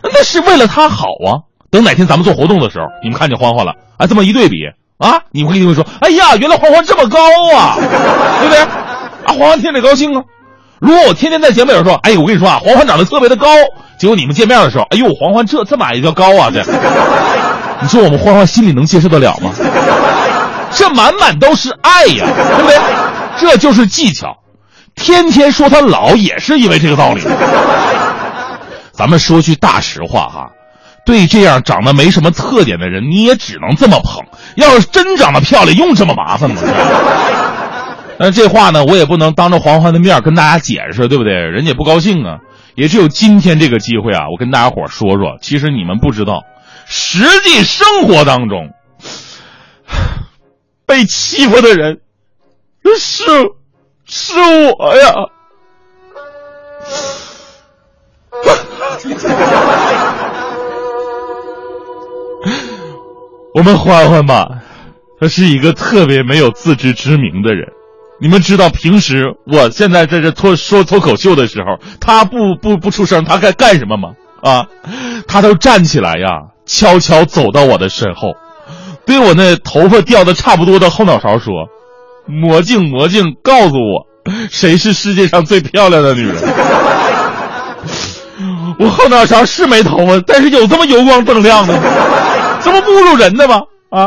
[0.03, 1.47] 那是为了他好啊。
[1.69, 4.57] 等哪天咱们做活动的时候，你们看见欢欢了，啊，这么一对比
[4.97, 7.17] 啊，你们一定会说，哎呀，原来欢欢这么高
[7.55, 8.59] 啊，对不对？
[8.59, 10.23] 啊，欢欢听着高兴啊。
[10.81, 13.47] 如果我天天在节目里说，哎，我跟你说啊，欢欢长得特别的高，
[13.99, 16.49] 结果你们见面的时候，哎呦，欢欢这这么矮也叫高啊？
[16.51, 16.59] 这，
[17.81, 19.51] 你说我们欢欢心里能接受得了吗？
[20.71, 22.25] 这满满都是爱呀，
[22.57, 22.79] 对不对？
[23.39, 24.35] 这就是技巧。
[24.95, 27.21] 天天说他老也是因为这个道理。
[28.91, 30.49] 咱们说句大实话哈，
[31.05, 34.23] 对这样长得没什么特点的人，你也只能这么捧。
[34.55, 36.57] 要是真长得漂亮，用这么麻烦吗？
[38.21, 41.33] 但这话呢，我也不能当着黄欢的面跟大家解释，对不对？
[41.33, 42.37] 人家不高兴啊。
[42.75, 46.43] 也只有今天这个机会啊，我跟大家伙说说，其实你们不知道，
[46.85, 48.69] 实际生活当中
[50.85, 52.01] 被欺负的人
[52.99, 53.23] 是。
[54.13, 55.13] 是我呀！
[63.55, 64.49] 我们欢欢吧，
[65.17, 67.71] 他是一个特别没有自知之明的人。
[68.21, 74.09] 你们知道，平时我现在在这脱说脱口秀的时候，他不不不出声，他该干什么吗？
[74.43, 74.67] 啊，
[75.27, 76.27] 他都站起来呀，
[76.67, 78.33] 悄悄走到我的身后，
[79.07, 81.51] 对我那头发掉的差不多的后脑勺说。
[82.27, 84.05] 魔镜，魔镜，告诉我，
[84.51, 86.35] 谁是世界上最漂亮的女人？
[88.77, 91.81] 我后脑勺是没头发，但是有这么油光锃亮的吗？
[92.63, 93.61] 这不侮辱人的吗？
[93.89, 94.05] 啊！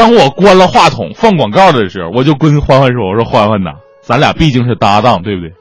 [0.00, 5.52] 当我关了话筒放广告的时候，我就跟欢欢说：“我说欢欢呐，咱俩毕竟是搭档，对不对？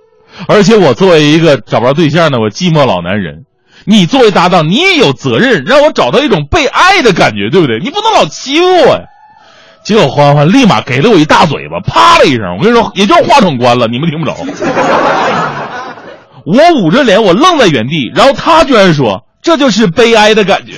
[0.48, 3.44] 而且我作为一个找不着对象的我寂寞老男人，
[3.84, 7.80] 你作为搭档，你也有责任让我找到一种被爱的感觉，对不对？
[7.80, 9.02] 你不能老欺负我呀！”
[9.84, 14.38] 结果欢欢立马给了我一大嘴巴，啪的一声，我跟你说，也就话筒关了，你们听不着。
[16.46, 20.76] 我捂着脸，我愣在原地，然后他居然说：“这就是悲哀的感觉。”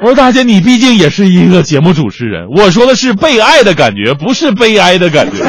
[0.00, 5.44] 我说：“大姐，你毕竟也是一个节目主持人，我说的是被爱的感觉，不是悲哀的感觉。”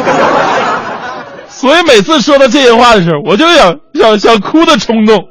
[1.47, 5.25] 所以每次说到这些话的时候，我就想想想哭的冲动。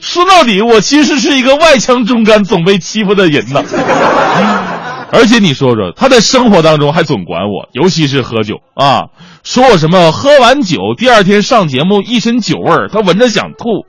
[0.00, 3.62] 说到底，我其实是一个外强中干、总被欺负的人呐。
[5.12, 9.04] 而且你说说，他在生活当中还总管我，尤其是喝酒啊，
[9.44, 13.86] 说我什么喝完酒第二天上节目一身酒味儿，他闻着想吐，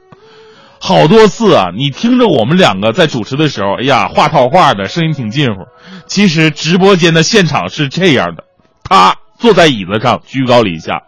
[0.85, 1.67] 好多次啊。
[1.73, 5.61] 你听着我们两个在主持的时候，哎呀话套话的声音挺近乎。
[6.07, 8.43] 其实直播间的现场是这样的，
[8.83, 11.03] 他坐在椅子上居高临下，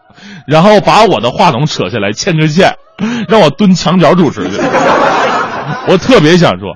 [0.47, 2.75] 然后把我的话筒扯下来牵着线，
[3.27, 4.57] 让我蹲墙角主持去。
[5.89, 6.69] 我特别想说。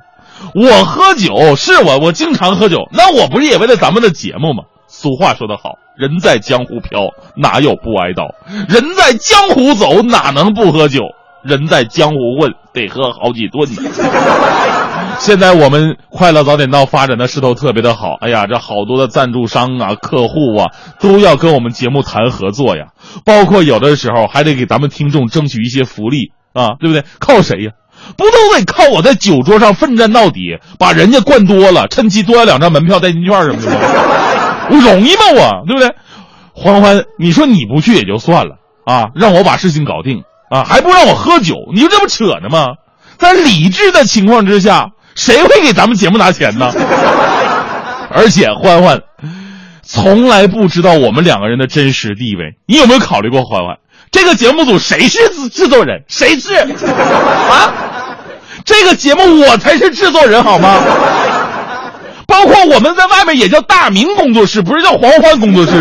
[0.56, 2.78] 我喝酒是我，我经常喝酒。
[2.92, 4.64] 那我不是也为了咱们的节目吗？
[4.88, 8.34] 俗话说得好，人在江湖飘，哪有不挨刀？
[8.68, 11.02] 人在江湖走，哪能不喝酒？
[11.44, 13.90] 人在江湖混，得喝好几顿呢。
[15.20, 18.16] 现在我们快乐早点到发展的势头特别的好。
[18.22, 22.86] 哎呀，这好多的赞助商啊、客户啊，都要跟我们节目谈合作呀。
[23.26, 27.04] 包括有的时候还得给咱们听众争取一些福利啊，对不对？
[27.20, 27.72] 靠谁呀？
[28.16, 33.78] 不都得靠我在酒桌上奋战到底，把人家灌多了，趁机多要两张门票、代金券什么的吗？
[34.72, 35.22] 我容易吗？
[35.36, 35.94] 我对不对？
[36.54, 42.68] 欢欢，你说你不去也就算了啊，让我把事情搞定啊，还不让我喝酒，你说这不扯呢吗？
[43.18, 46.72] 在理智的情况之下，谁会给咱们节目拿钱呢？
[48.12, 49.02] 而且欢欢
[49.84, 53.78] 从来不知道我们两个人的真实地位，你有没有考虑过欢欢？
[54.12, 56.04] 这个节目组谁是制制作人？
[56.08, 56.56] 谁是
[56.90, 57.74] 啊？
[58.66, 60.80] 这个节目我才是制作人，好吗？
[62.26, 65.72] 包括我们在外面也叫大明工作室，不是叫黄欢工作室。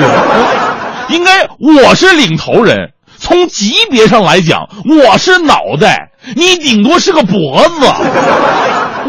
[1.09, 7.87] 应该我是领头人，从级别上来讲，我是脑袋，你顶多是个脖子。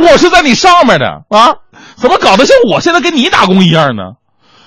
[0.01, 1.55] 我是在你上面的啊？
[1.95, 4.13] 怎么搞得像我现在跟你打工一样呢？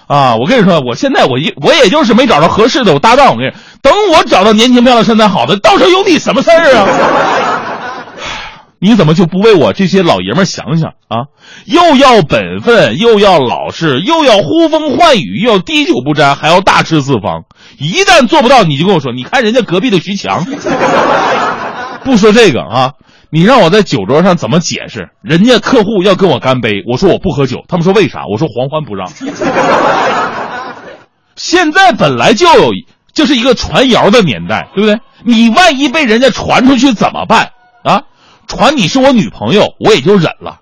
[0.06, 3.28] 啊，我跟你说，我现在我一我也就是没找着合适的我搭档。
[3.28, 6.86] 我跟你说，等我找到年轻漂亮、身材好的，到时候有你什么事儿啊？
[8.78, 11.30] 你怎么就不为我这些老爷们想想啊？
[11.66, 17.44] 又要本分，又要老实，又要呼风唤雨，又要滴酒不沾，还要大吃四方。
[17.82, 20.46] 一旦做不到，你就跟我说，你看人家隔壁的徐强。
[22.04, 22.92] 不说这个啊，
[23.30, 25.10] 你让我在酒桌上怎么解释？
[25.22, 28.24] 人家客户要跟我干杯，我说我不喝酒，他们说为啥？
[28.30, 29.10] 我说黄欢不让。
[31.36, 32.70] 现在本来就有，
[33.12, 35.00] 就是一个传谣的年代，对不对？
[35.24, 37.50] 你万一被人家传出去怎么办
[37.84, 38.02] 啊？
[38.46, 40.58] 传你是我女朋友，我也就忍了。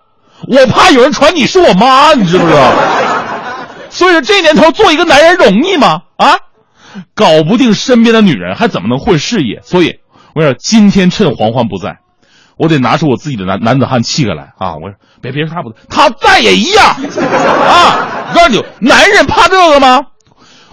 [0.48, 2.72] 我怕有人传你是我妈，你知不知道？
[3.90, 6.02] 所以说这年头做一个男人容易吗？
[6.16, 6.36] 啊，
[7.14, 9.60] 搞不定身边的女人，还怎么能混事业？
[9.62, 10.00] 所以
[10.34, 11.98] 我说今天趁黄欢不在，
[12.56, 14.74] 我得拿出我自己的男男子汉气概来啊！
[14.74, 16.96] 我说别别说他不在，他在也一样啊！
[18.30, 20.02] 我告诉你，男人怕这个吗？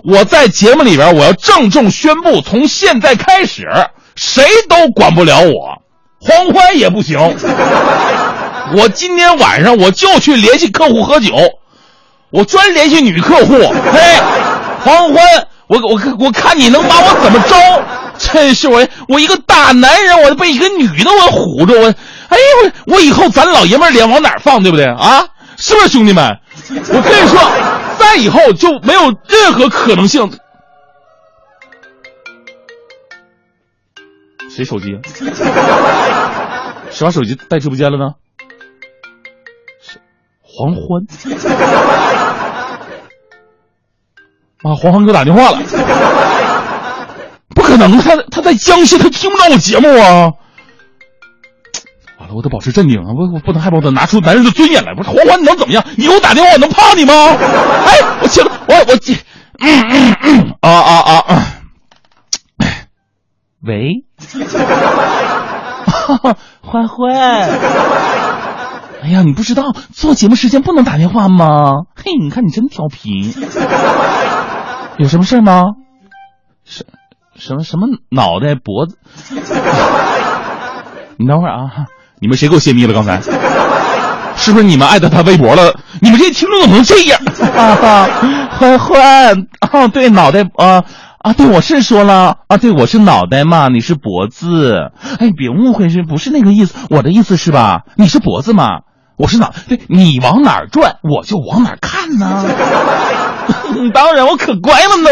[0.04, 3.68] 我在节目里边，我要郑重宣布，从现在开始，
[4.16, 5.82] 谁都管不了我，
[6.20, 7.20] 黄欢也不行。
[8.76, 11.34] 我今天晚上我就去联系客户喝酒，
[12.30, 13.54] 我专联系女客户。
[13.54, 14.00] 嘿，
[14.84, 17.56] 黄欢，我我我看你能把我怎么着？
[18.18, 21.86] 真是我我一个大男人，我被一个女的我唬着我，
[22.30, 25.28] 哎呦我我以后咱老爷们脸往哪放，对不对啊？
[25.58, 26.40] 是不是兄弟们？
[26.70, 27.40] 我跟你说，
[27.98, 30.32] 再以后就没有任何可能性。
[34.50, 34.98] 谁手机？
[36.92, 38.14] 谁把手机带直播间了呢？
[40.42, 41.06] 黄欢。
[44.64, 45.60] 啊，黄欢给我打电话了。
[47.56, 50.34] 不可能，他他在江西，他听不到我节目啊。
[52.20, 53.14] 完了，我得保持镇定啊！
[53.16, 54.94] 我我不能害怕，我得拿出男人的尊严来。
[54.96, 55.84] 不是黄欢，你能怎么样？
[55.96, 57.14] 你给我打电话，我能怕你吗？
[57.14, 59.16] 哎，我接了，我我接，
[59.60, 61.46] 嗯嗯嗯，啊啊啊！
[63.64, 64.04] 喂，
[66.62, 67.50] 欢欢。
[69.04, 71.84] 哎呀，你不知道做节目时间不能打电话吗？
[71.96, 73.34] 嘿，你看你真调皮。
[74.98, 75.64] 有什么事吗？
[76.66, 76.86] 什
[77.36, 78.98] 什么什么脑袋脖子？
[81.18, 81.86] 你等会儿啊！
[82.20, 82.94] 你们谁给我泄密了？
[82.94, 83.22] 刚才
[84.36, 85.80] 是不是你们艾特他微博了？
[86.02, 87.20] 你们这些听众怎么能这样？
[88.52, 90.84] 欢欢啊，对，脑袋啊
[91.20, 94.92] 啊，对，我是说了啊，对，我是脑袋嘛，你是脖子。
[95.20, 96.76] 哎，别误会，是不是那个意思？
[96.90, 97.84] 我的意思是吧？
[97.96, 98.82] 你是脖子嘛，
[99.18, 102.46] 我是哪，对你往哪儿转，我就往哪儿看呢。
[103.94, 105.10] 当然，我可乖了呢。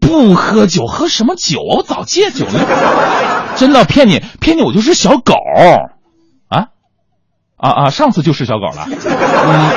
[0.00, 1.60] 不喝酒，喝什么酒？
[1.60, 2.60] 我早戒酒了。
[3.56, 5.34] 真的骗你，骗你，我就是小狗。
[6.50, 6.66] 啊
[7.56, 7.90] 啊啊！
[7.90, 8.86] 上次就是小狗了。
[8.88, 9.70] 嗯，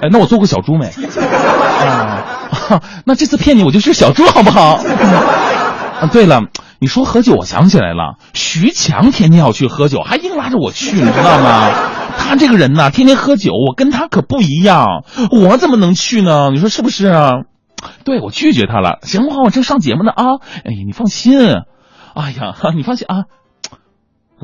[0.00, 0.86] 哎，那我做过小猪没？
[0.86, 4.80] 啊， 那这次骗你，我就是小猪，好不好？
[6.00, 6.40] 啊，对了，
[6.82, 11.70] 你说喝酒，我想起来了，徐强天天要去喝酒，还硬拉着我去，你知道吗？
[12.18, 16.50] 他这个人呐，天天喝酒，我跟他可不一样，我怎么能去呢？
[16.50, 17.30] 你说是不是啊？
[18.02, 18.98] 对，我拒绝他了。
[19.02, 20.24] 行，我我正上节目呢啊！
[20.64, 21.38] 哎呀，你放心，
[22.14, 23.26] 哎呀， 你放心啊，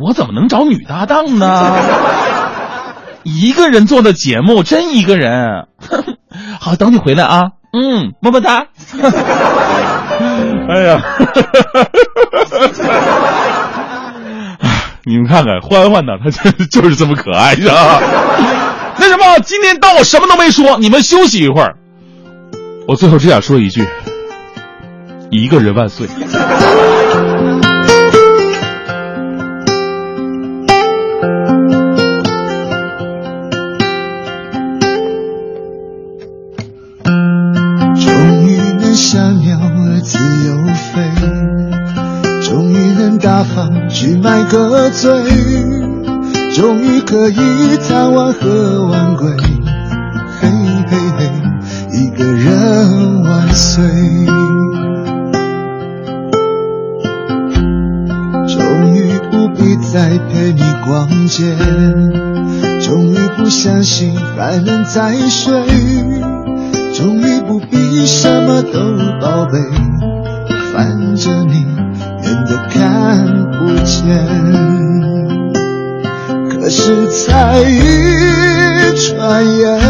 [0.00, 1.74] 我怎么能找女搭档呢？
[3.24, 5.66] 一个人做的节目，真一个人。
[6.60, 7.50] 好，等你回来啊。
[7.72, 8.68] 嗯，么么哒。
[10.68, 11.00] 哎呀，
[15.04, 18.00] 你们看看欢欢呢，他就就是这么可爱，是吧？
[18.98, 21.76] 那什么，今天当我什么都没说，你们休息一会儿。
[22.86, 23.86] 我最后只想说一句：
[25.30, 26.06] 一个人万岁。
[44.08, 45.10] 去买个醉，
[46.54, 47.36] 终于可以
[47.86, 49.30] 贪玩喝晚归。
[50.40, 50.48] 嘿
[50.88, 51.30] 嘿嘿，
[51.92, 53.84] 一个人万岁。
[58.46, 61.54] 终于不必再陪你逛街，
[62.80, 65.52] 终于不相信还能再睡。
[66.94, 68.80] 终于不必什么都
[69.20, 69.58] 宝贝，
[70.72, 71.66] 反正你
[72.28, 74.04] 真的看不见。
[76.50, 77.80] 可是才一
[79.08, 79.80] 转眼，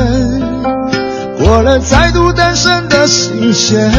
[1.36, 3.91] 过了再度单身的新鲜，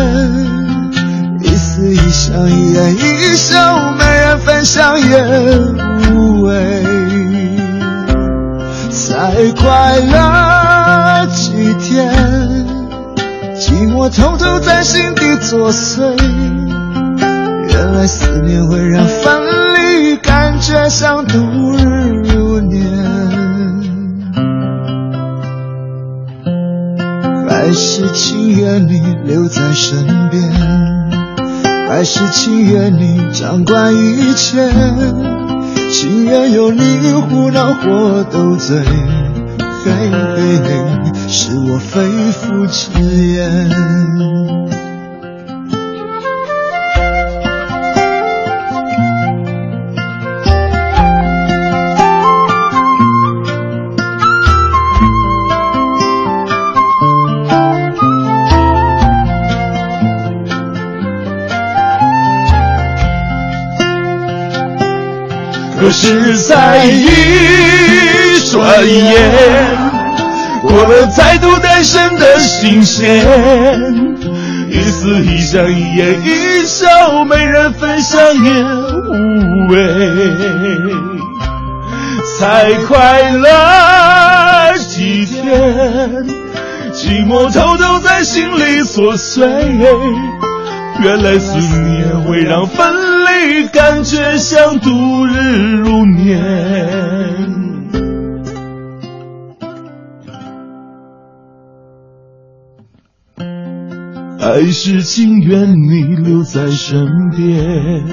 [1.41, 5.21] 一丝一香，一言一笑，没人分享也
[6.09, 6.55] 无味。
[8.89, 12.15] 才快乐几天。
[13.59, 16.15] 寂寞偷偷在心底作祟，
[17.79, 19.41] 原来思念会让分
[19.73, 21.37] 离感觉像度
[21.71, 22.83] 日如年。
[27.47, 30.43] 还是情愿你留在身边，
[31.87, 34.69] 还是情愿你掌管一切？
[35.89, 36.81] 情愿有你
[37.13, 38.77] 胡闹或斗嘴，
[39.85, 42.01] 嘿嘿嘿，是我肺
[42.33, 44.48] 腑之言。
[65.91, 67.07] 是，在一
[68.51, 69.31] 转眼，
[70.61, 73.25] 过了再度单身的新鲜，
[74.69, 79.79] 一丝一香一言一笑，没人分享也无味。
[82.37, 85.43] 才快乐几天，
[86.93, 89.45] 寂寞偷偷在心里作祟。
[91.01, 93.18] 原来思念会让分离
[93.71, 96.39] 感觉像度日如年。
[104.41, 108.03] 还是情愿你留在身边，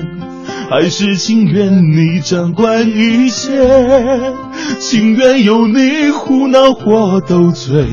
[0.68, 3.50] 还是情愿你掌管一切，
[4.78, 7.86] 情愿有你胡闹或斗嘴。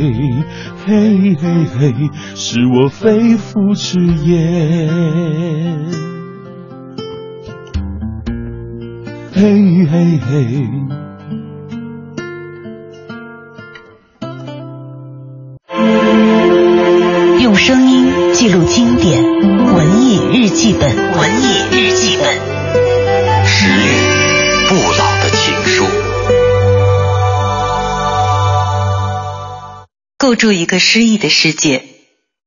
[0.86, 1.94] 嘿嘿嘿，
[2.36, 6.13] 是我肺腑之言。
[9.36, 10.38] 嘿嘿嘿。
[17.42, 22.36] 用声音记录经典，文艺日记本，文艺日记本，
[23.44, 23.90] 诗语
[24.70, 25.86] 不老的情书。
[30.20, 31.84] 构筑一个诗意的世界，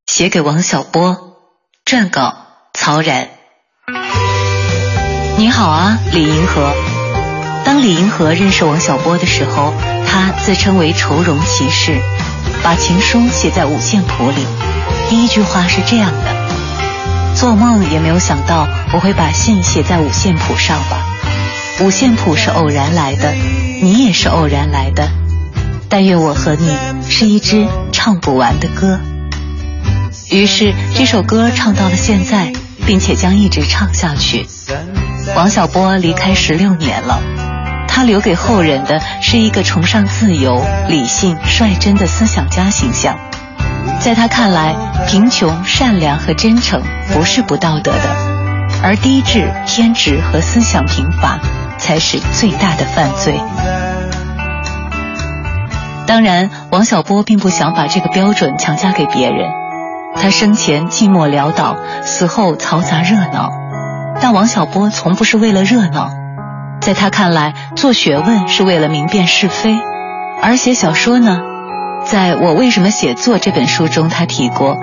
[0.07, 1.37] 写给王小波，
[1.84, 3.30] 撰稿曹然。
[5.39, 6.72] 你好啊，李银河。
[7.62, 9.74] 当李银河认识王小波的时候，
[10.07, 12.01] 他自称为愁容骑士，
[12.62, 14.47] 把情书写在五线谱里。
[15.11, 21.05] 第一句话是这样的：做梦也没有想到我会把信写在五线谱上吧。
[21.80, 23.34] 五线谱是偶然来的，
[23.82, 25.07] 你也是偶然来的。
[25.91, 26.74] 但愿我和你
[27.11, 28.99] 是一支唱不完的歌。
[30.30, 32.55] 于是这首歌唱到了现在，
[32.87, 34.47] 并且将一直唱下去。
[35.35, 37.20] 王小波离开十六年了，
[37.89, 43.18] 他留给后人的是一个崇尚自由、理性、率真的思想家形象。
[44.01, 44.74] 在他看来，
[45.09, 48.16] 贫穷、善良和真诚不是不道德的，
[48.83, 51.39] 而低智、偏执和思想贫乏
[51.79, 53.41] 才是最大的犯罪。
[56.07, 59.51] 当然，王小波并不想把这个标准强加给别人。
[60.14, 63.66] 他生前寂寞潦倒，死后嘈杂热闹。
[64.21, 66.11] 但王小波从不是为了热闹，
[66.81, 69.77] 在他看来，做学问是为了明辨是非，
[70.43, 71.41] 而写小说呢？
[72.05, 74.77] 在我为什么写作这本书中，他提过：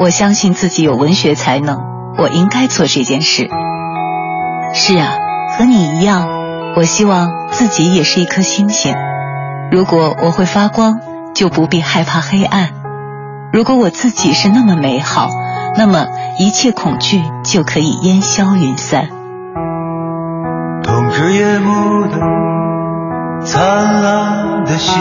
[0.00, 1.80] 我相信自己有文学才能，
[2.18, 3.48] 我应该做这件事。
[4.74, 5.14] 是啊，
[5.56, 6.28] 和你一样，
[6.76, 8.94] 我希望自己也是一颗星星。
[9.70, 11.00] 如果我会发光，
[11.34, 12.68] 就不必害怕黑暗；
[13.52, 15.30] 如果我自己是那么美好，
[15.78, 16.06] 那么
[16.38, 19.08] 一切恐惧就可以烟消云散。
[20.82, 22.18] 痛着夜幕的
[23.44, 24.94] 灿烂的星，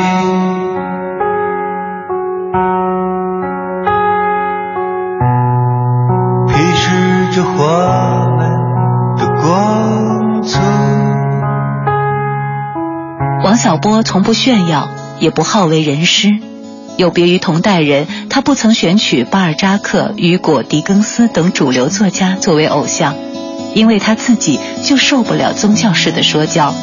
[6.47, 8.43] 披饰着华美
[9.17, 10.59] 的光泽。
[13.43, 16.29] 王小波从不炫耀，也不好为人师。
[16.97, 23.15] 有别于同代人，他不曾选取巴尔扎克、雨果、狄更斯等主流作家作为偶像，
[23.73, 26.73] 因为他自己就受不了宗教式的说教。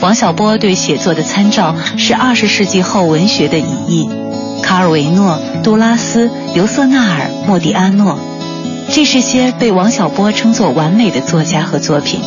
[0.00, 4.10] 王小波对写作的参照是二十世纪后文学的遗意，
[4.62, 8.18] 卡尔维诺、杜拉斯、尤瑟纳尔、莫迪阿诺，
[8.90, 12.20] 这是些被王小波称作完美的作家和作品。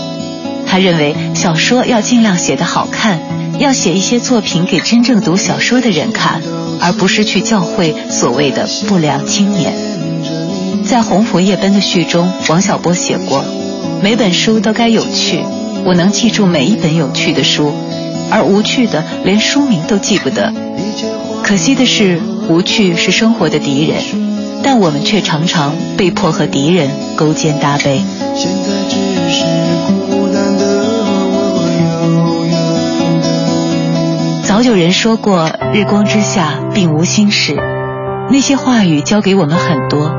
[0.66, 3.20] 他认为小说要尽量写得好看，
[3.60, 6.42] 要写一些作品给真正读小说的人看，
[6.82, 9.74] 而不是去教会所谓的不良青年。
[10.84, 13.44] 在《鸿福夜奔》的序中，王小波写过
[14.04, 15.40] ：“每本书都该有趣，
[15.84, 17.74] 我能记住每一本有趣的书，
[18.30, 20.54] 而无趣的连书名都记不得。
[21.44, 22.20] 可惜的是，
[22.50, 23.98] 无趣是生活的敌人，
[24.64, 28.02] 但我们却常常被迫和敌人勾肩搭背。”
[34.56, 37.58] 早有人说过，日光之下并无新事。
[38.32, 40.14] 那些话语教给我们很多，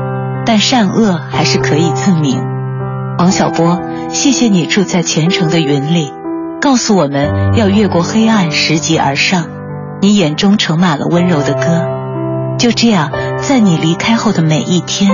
[0.45, 2.39] 但善恶还是可以自明。
[3.17, 6.13] 王小波，谢谢你住在虔诚的云里，
[6.61, 9.45] 告诉我们要越过黑暗，拾级而上。
[10.03, 11.87] 你眼中盛满了温柔的歌，
[12.59, 13.09] 就这样，
[13.39, 15.09] 在你离开后的每一天，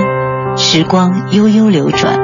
[0.58, 2.18] 时光悠悠流转，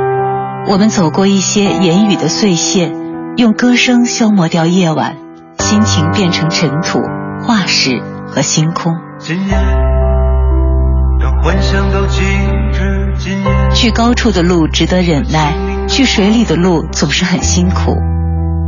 [0.69, 2.93] 我们走过一些言语的碎屑，
[3.39, 5.17] 用歌声消磨掉夜晚，
[5.71, 6.99] 心情变成尘土、
[7.47, 8.93] 化石和星空。
[9.21, 9.57] 今夜，
[13.73, 15.55] 去高处的路值得忍耐，
[15.87, 17.97] 去水里的路总是很辛苦。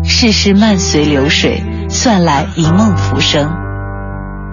[0.05, 3.50] 世事漫随流水，算来一梦浮生。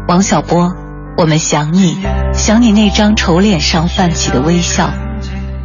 [0.07, 0.73] 王小波，
[1.17, 1.99] 我们想你，
[2.33, 4.89] 想你那张丑脸上泛起的微笑。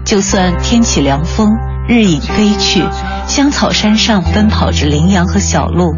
[0.05, 1.49] 就算天起凉风，
[1.89, 2.83] 日影飞去，
[3.27, 5.93] 香草山上奔跑着羚羊和小鹿，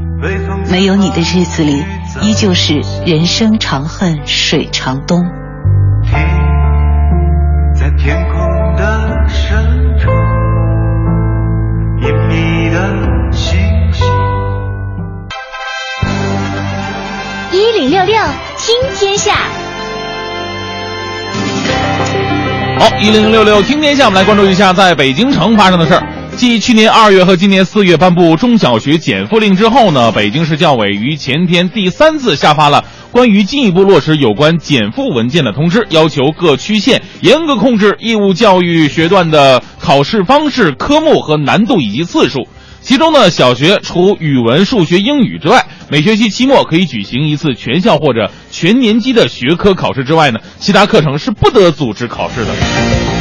[0.71, 1.85] 没有你的日子里，
[2.23, 5.23] 依旧是人生长恨水长东。
[7.75, 9.59] 在天空的深
[9.99, 10.09] 处，
[12.01, 12.89] 隐秘的
[13.33, 13.59] 星
[13.93, 14.07] 星。
[17.53, 18.17] 一零六六
[18.57, 19.35] 听天下，
[22.79, 26.03] 好，一零六六听天下，我们来关注一下在北京城发生的事儿。
[26.37, 42.47] 继去年二月和今年四月颁布中小学减负令之后呢，北京市教委于前天第三次下发了关于进一步落实有关减负文件的通知，要求各区县严格控制义务教育学段的考试方式、科目和难度以及次数。
[42.83, 53.16] 其中呢，小学除语文、数学、英语之外，每学期期末可以举行一次全校或者全年级的学科考试之外呢，其他课程是不得组织考试的。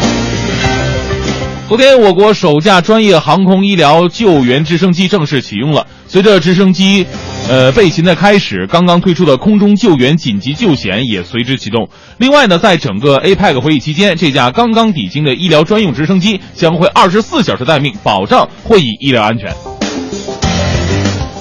[1.68, 5.88] 昨天，我国首架专业航空医疗救援直升机正式启用了。
[6.08, 7.08] 随着直升机，
[7.50, 11.90] 呃，备勤的开始，刚刚推出的空中救援紧急救险也随之启动。
[12.20, 19.52] 另外呢，在整个 APEC 会议期间，这架刚刚抵京的医疗专用直升机将会二十四小时待命，保障会议医疗安全。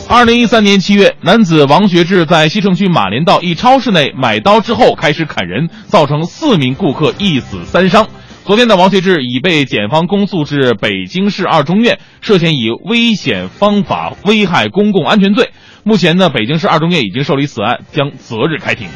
[0.08, 8.06] 二零一三年七月，男子王学志在西城区马连道一超市内买刀之后开始砍人，造成四名顾客一死三伤。
[8.46, 15.48] 昨天的王学志已被检方公诉至北京市二中院，涉嫌以危险方法危害公共安全罪。
[15.82, 18.86] 目前呢，北京市二中院已经受理此案，将择日开庭。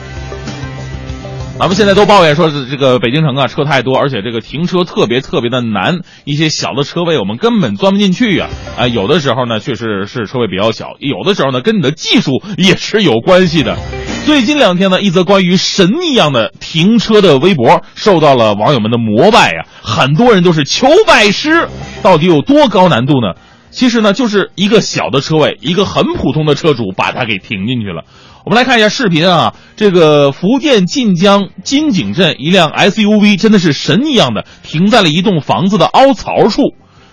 [1.59, 8.47] 咱们现在都抱怨说，这个北京城啊，车太多，而且这个停车特别特别的难，一些小的车位我们根本钻不进去呀。
[8.79, 13.77] 啊，有的时候呢，确实是车位比较小；有的时候呢，跟你的技术也是有关系的。
[14.25, 21.67] 最近两天呢，一则关于神一样的停车的微博受到了网友们的膜拜呀，很多人都是求拜师。
[22.05, 23.35] 到底有多高难度呢？
[23.71, 28.05] 其实呢，就是一个小的车位，一个很普通的车主把它给停进去了。
[28.45, 36.63] 我们来看一下视频啊，这个福建晋江金井镇一辆 SUV 真的是神一样的停在了一栋房子的凹槽处，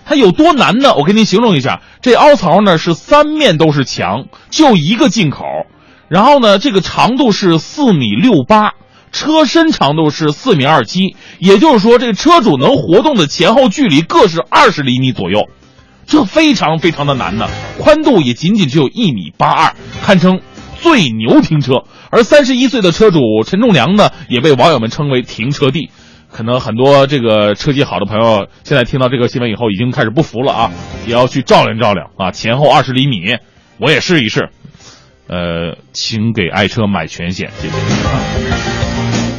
[0.06, 0.94] 它有多难呢？
[0.96, 5.44] 我给您形容一下，这凹槽呢是三面都是墙，就一个进口，
[6.08, 8.74] 然后呢这个长度是四米六八，
[9.12, 15.50] 车身长度是四米二七，也就是说这个车主能活动的前后距离各是二十厘米左右，
[16.06, 20.40] 这非常非常的难呢，宽度也仅仅只有一米八二，堪称。
[20.82, 25.90] 最牛停车，而三十一岁的车主陈仲良呢，也被网友们称为停车帝。
[26.32, 30.72] 可能很多这个车技好的朋友，现在听到这个新闻以后，已经开始不服了啊，
[31.08, 33.38] 也要去照亮照亮啊，前后二十厘米，
[33.80, 34.50] 我也试一试。
[35.28, 37.74] 呃，请给爱车买全险，谢谢。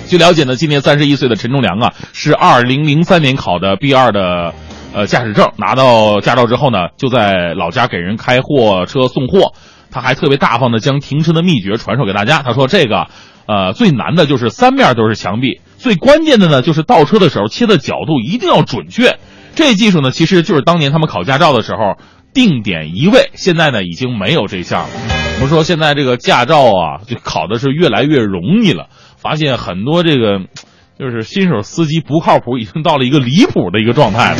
[0.08, 4.54] 据了解呢，今年三十一岁的陈仲良啊，是二零零三年考的 B 二的
[4.94, 9.52] 呃驾驶证，拿到驾照之后呢，就在老家给人开货车送货。
[9.96, 12.42] 他还特别大方的将停车的秘诀传授给大家。
[12.42, 13.06] 他说：“这个，
[13.46, 19.18] 呃，最难的就是三面都是墙壁，最关键的呢就是倒车的时候切的角度一定要准确。
[19.54, 21.96] 这技术呢，其实就是当年他们考驾照的时候
[22.34, 24.90] 定点移位，现在呢已经没有这项了。
[25.36, 30.40] 我们说现在这个驾照啊，就考的是越来越容易了，发现很多这个
[31.00, 34.38] 就是新手司机不靠谱，已经到了一个离谱的一个状态了。”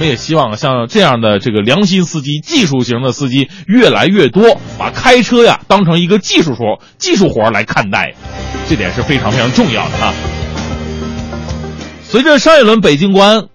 [0.00, 8.14] 我们也希望像这样的这个良心司机、技术型的司机越来越多，把开车呀当成一个技术活、技术活来看待，
[8.66, 10.14] 这点是非常非常重要的啊。
[12.02, 13.48] 随着上一轮北京国安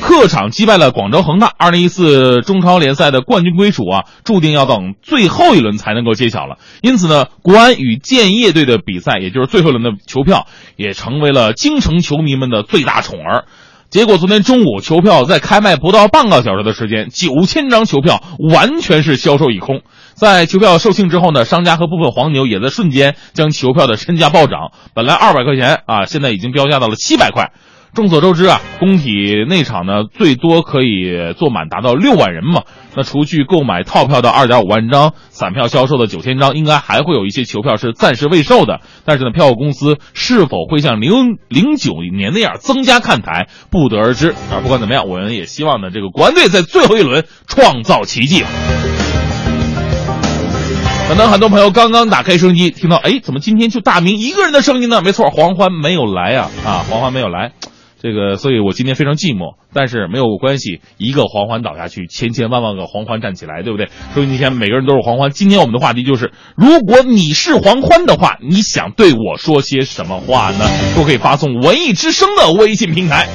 [0.00, 6.56] 客场击败了广州恒大，二零一四中超联赛的冠军归属啊，注定要等最后一轮才能够揭晓了。
[6.80, 10.46] 因此呢，国安与建业队的比赛，也就是最后一轮的球票，
[10.76, 13.44] 也成为了京城球迷们的最大宠儿。
[13.90, 19.82] 结果昨天中午，球票在开卖不到半个小时的时间，九千张球票完全是销售一空。
[20.14, 27.50] 在球票售罄之后呢，商家和部分黄牛也在瞬间将球票的身价暴涨，本来二百块钱啊，现在已经标价到了七百块。
[27.92, 32.62] 众所周知啊，工体内场呢最多可以坐满达到六万人嘛。
[32.94, 38.80] 那除去购买套票的二点五万张，散票销售的九千张，应该还会有一些球票是暂时未售的。
[39.04, 44.30] 但是呢，票务公司是否会像零零九年那样增加看台，不得而知。
[44.30, 48.44] 啊，不管怎么样，我们也希望呢，这个国安队在最后一轮创造奇迹。
[51.08, 55.02] 可能很多朋友刚刚打开收音机，听到哎，怎么今天就大明一个人的声音呢？
[55.02, 57.52] 没错，黄欢没有来啊啊，黄欢没有来。
[58.02, 63.90] 这个，所以我今天非常寂寞，但是没有关系，一个黄欢倒下去，千千万万个黄欢站起来，对不对？
[64.14, 65.30] 所以今天每个人都是黄欢。
[65.30, 70.64] 今天我们的话题就是，如果你是黄欢的话，你想对我说些什么话呢？
[70.96, 73.28] 都可以发送文艺之声的微信平台。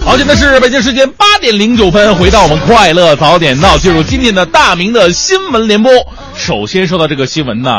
[0.00, 5.92] 好，现在是北京时间八点零九分，回到我们快乐早点到，进入今天的大明的新闻联播。
[6.34, 7.70] 首先说到这个新闻呢。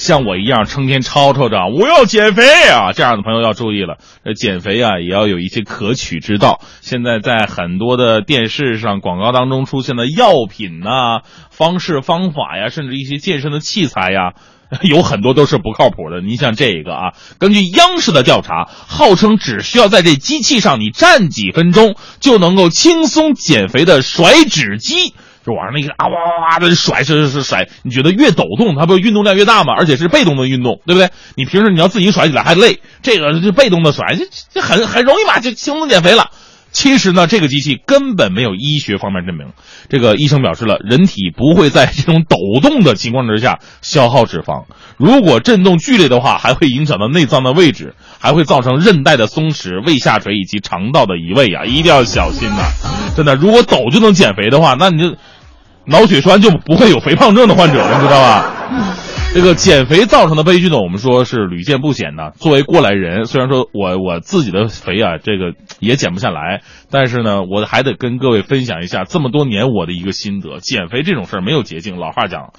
[0.00, 3.98] 像我一样成天吵吵着我要减肥啊，这样的朋友要注意了。
[4.24, 6.62] 这减肥啊，也要有一些可取之道。
[6.80, 11.20] 现在在很多的电视上广告当中出现的药品呐、
[11.50, 14.32] 方式方法呀，甚至一些健身的器材呀，
[14.80, 16.22] 有很多都是不靠谱的。
[16.22, 25.12] 你像这个啊，根据央视的调查，号称只需要在这机器上你站几分钟就能够轻松减肥的甩脂机。
[25.50, 29.74] 就往那个啊哇哇哇的甩甩甩甩，你觉得越抖动，它不运动量越大吗？
[29.76, 31.10] 而且是被动的运动，对不对？
[31.34, 36.30] 你平时你要自己甩起来还累，这个就被动的甩，就就很很容易嘛，就轻松减肥了。
[36.72, 39.48] 其实呢，这个机器根本没有医学方面证明。
[39.88, 44.66] 这个医生表示了，人体不会在这种抖动的情况之下消耗脂肪。
[44.96, 51.64] 如果震动剧烈的话，还会影响到内脏的位置，还会造成韧带的松弛、胃下垂以及肠道的移位啊！
[51.64, 52.62] 一定要小心呐！
[53.16, 55.16] 真的，如果抖就能减肥的话，那你就
[55.90, 58.54] 脑血栓就不会有肥胖症的患者了，知道吧？
[59.32, 62.32] 这个减肥造成的悲剧呢，我们说是屡见不鲜的。
[62.38, 71.96] 作为过来人，虽然说我我自己的肥啊，这个也减不下来，但是呢，我还得跟各位分享一下这么多年我的一个心得：减肥这种事儿没有捷径。
[71.96, 72.52] 老话讲，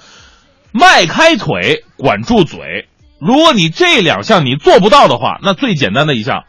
[0.72, 2.88] 迈开腿，管住嘴。
[3.20, 6.44] 如果你这两项你做不到的话，那最简单的一项，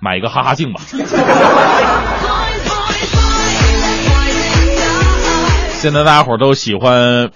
[0.00, 0.80] 买一个哈哈镜吧。
[5.78, 7.30] 现在大家伙都喜欢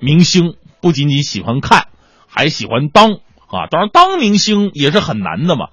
[0.00, 0.54] 明星。
[0.82, 1.86] 不仅仅喜欢看，
[2.28, 3.64] 还喜欢当啊！
[3.70, 5.68] 当然，当明星也是很难的嘛。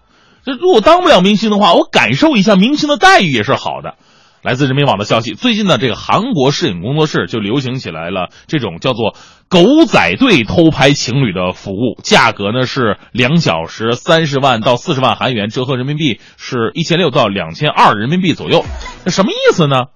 [0.46, 3.96] 这如果当不了明星的话，我感受一下明星的待遇也是好的。
[4.42, 9.18] 来自人民网的消息，最近呢，这个韩国摄影工作室就流行起来了这种叫做
[9.50, 18.64] “狗仔队”偷拍情侣的服务，价格呢是两小时三十万到四十万韩元，折合人民币是一千六到两千二人民币左右。
[19.04, 19.88] 那什么意思呢？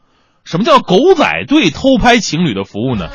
[0.45, 3.09] 什么叫“狗仔队”偷拍情侣的服务呢？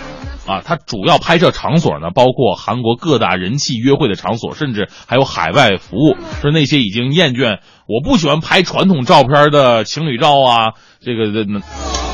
[0.49, 6.17] 啊，它主要拍摄场所呢，包括韩国各大人气约会的场所，甚至还有海外服务。
[6.43, 11.61] 是那些已经厌倦，我不喜欢拍传统照片的情侣照啊，这个这那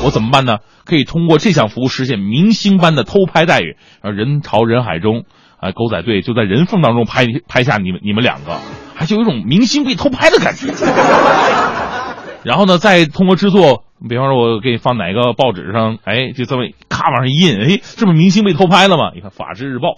[0.05, 0.57] 我怎么办呢？
[0.85, 3.75] 可以通过这项服务实现明星般的偷拍待遇。
[4.01, 5.23] 啊，人潮人海中，
[5.59, 8.59] 啊，狗仔队就在人缝当中拍拍下你们你们两个，
[8.93, 10.67] 还就有一种明星被偷拍的感觉。
[12.45, 19.11] 然后呢，再通过制作，比方说，我给你放哪个报纸上，哎，就这么咔往上一印，哎，这不明星被偷拍了吗？
[19.15, 19.95] 你看《法制日报》。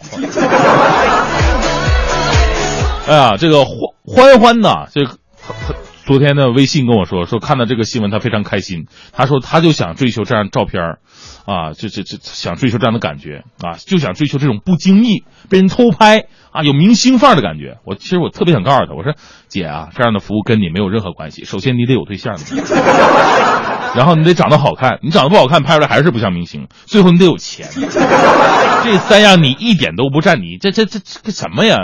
[3.10, 3.76] 哎呀，这个欢
[4.06, 5.06] 欢欢呐，这
[6.06, 10.98] 昨天的微信跟我说，说看到这个新闻他非常开心，他说他就想追求这样照片
[11.46, 16.26] 啊，就就就想追求这样的感觉啊，就想追求这种不经意被人偷拍。
[16.52, 17.78] 啊，有明星范儿的感觉。
[17.86, 19.14] 我其实我特别想告诉他，我说
[19.48, 21.46] 姐啊，这样的服务跟你没有任何关系。
[21.46, 22.36] 首先你得有对象，
[23.96, 26.68] 然后你得长得好看，你长得不好看，拍出来还是不像明星。
[26.86, 27.68] 最后你得有钱，
[28.84, 30.40] 这三样你一点都不占。
[30.40, 31.78] 你这这这这什么呀？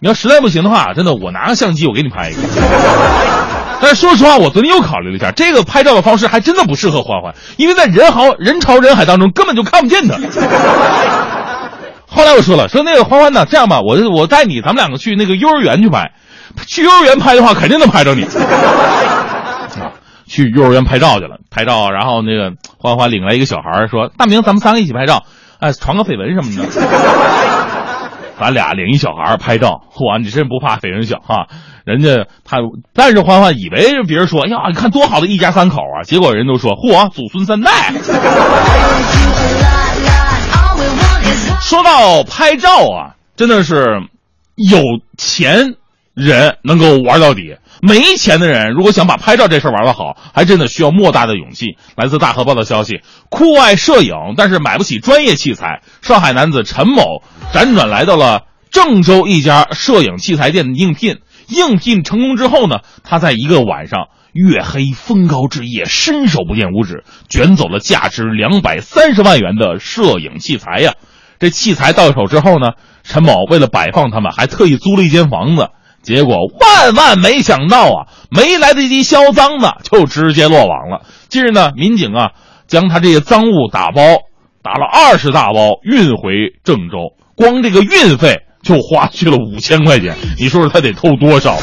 [0.00, 2.40] 你要实在不行的话，真的我拿个相机我给你拍一个。
[3.80, 10.16] 但是说实话，我昨天又考虑了一下，这个拍照的方式还真的不适合欢欢，因为在人豪人潮人海当中根本就看不见他。
[12.10, 16.10] 后来我说了，说那个欢欢呢，这样吧，我我带你，咱们两个去那个幼儿园去拍，
[16.66, 18.24] 去幼儿园拍的话，肯定能拍着你。
[19.78, 19.92] 啊，
[20.26, 25.24] 去幼儿园拍照去了，拍照，然后那个欢欢领来一个小孩说：“大明，咱们三个一起拍照，
[25.60, 26.64] 哎，传个绯闻什么的。
[28.40, 31.48] ”咱俩领一小孩拍照，嚯，你真不怕绯闻小哈？
[31.84, 32.58] 人家他，
[32.94, 37.92] 但是欢欢以为别人说：“哎呀，你看多好的一家三口啊！”结果人都说：“嚯，祖孙三代。”
[41.60, 43.84] 说到拍照啊，真的是
[44.56, 44.80] 有
[45.18, 45.74] 钱
[46.14, 51.76] 人能够玩到底，没钱的人如果想把拍照这事儿玩得好，还真的需要莫大的勇气。
[51.94, 55.82] 来自大河报的消息：酷爱摄影，但是买不起专业器材。
[56.00, 61.18] 上海男子陈某辗转来到了郑州一家摄影器材店应聘。
[61.48, 70.94] 应聘成功之后呢，他在一个晚上月黑风高之夜，伸手不见五指，卷走了价值两百三十万元的摄影器材呀。
[71.38, 72.72] 这器材到手之后呢，
[73.02, 75.68] 陈某为了摆放他们，还特意租了一间房子。
[76.02, 81.02] 结果万万没想到啊，没来得及销赃呢，就直接落网了。
[81.28, 82.30] 近日呢，民警啊
[82.66, 84.02] 将他这些赃物打包，
[84.62, 86.32] 打了二十大包运回
[86.64, 88.42] 郑州，光这个运费。
[88.60, 91.56] 就花去了五千块钱，你说说他得偷多少？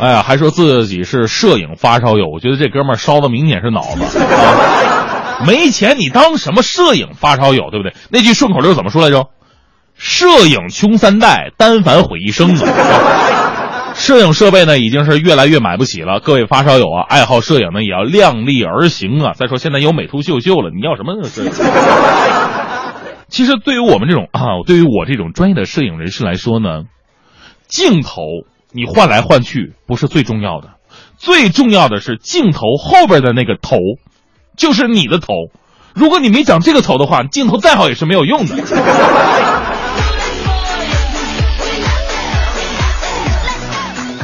[0.00, 4.18] 哎呀，还说自己是摄影发烧友，我觉得这哥们儿烧的明显是脑子。
[5.46, 7.94] 没钱你当什么摄影发烧友，对不对？
[8.10, 9.28] 那句顺口溜怎么说来着？
[9.96, 12.56] 摄影穷三代，单反毁一生！
[13.94, 16.18] 摄影设备呢，已经是越来越买不起了。
[16.18, 19.34] 各位发烧友啊，爱好摄影呢，也要量力而行啊。
[19.34, 21.52] 再说现在有美图秀秀了，你要什么摄影？
[23.28, 26.82] 其实对于我们这种啊，对于我这种专业的摄影人士来说呢，
[27.68, 28.20] 镜头
[28.72, 30.70] 你换来换去不是最重要的，
[31.16, 33.76] 最重要的是镜头后边的那个头，
[34.56, 35.28] 就是你的头。
[35.94, 38.56] 如果你没长这个头的话，镜头再好也是没有用的。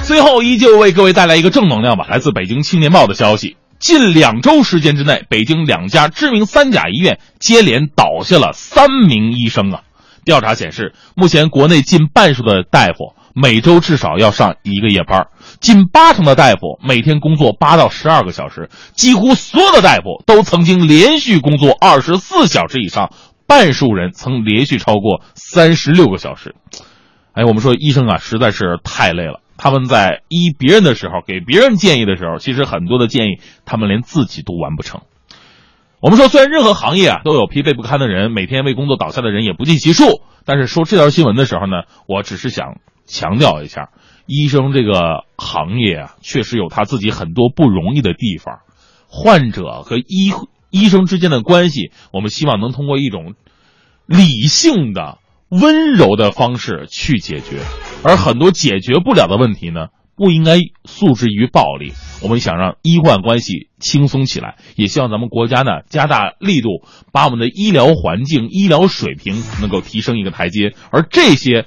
[0.04, 2.06] 最后，依旧为各位带来一个正能量吧。
[2.08, 3.56] 来自北京青年报的消息。
[3.78, 9.80] 近两周时间之内，北京两家知名三甲医院接连倒下了三名医生啊！
[10.24, 15.28] 调查显示，目前国内近半数的大夫每周至少要上一个夜班，
[15.60, 23.14] 近八成的大夫每天工作八到十二个小时，几乎所有的大夫都曾经连续工作二十四小时以上，
[23.46, 26.54] 半数人曾连续超过三十六个小时。
[27.32, 29.40] 哎，我们说医生啊，实在是太累了。
[29.56, 35.00] 他们在医别人的时候，给别人建议的时候，其实很多的建议他们连自己都完不成。
[36.00, 42.76] 我们说，虽然任何行业啊都有疲惫不堪的人，每天为工作倒下的人也不计其数，但是说这条新闻的时候呢，我只是想
[43.10, 43.90] 强调一下，
[44.26, 48.60] 医生这个行业啊，确实有他自己很多不容易的地方。
[49.08, 50.32] 患者和医
[50.70, 53.34] 医生之间的关系，我们希望能通过一种
[54.06, 55.18] 理性的。
[55.52, 57.58] 温柔的方式去解决，
[58.04, 61.92] 而很多解决不了的问题呢，不应该诉之于暴力。
[62.22, 70.72] 我们想让医患关系轻松起来，也希望咱们国家呢加大力度，把我们的医疗环境、医疗水平能够提升一个台阶。
[70.92, 71.66] 而这些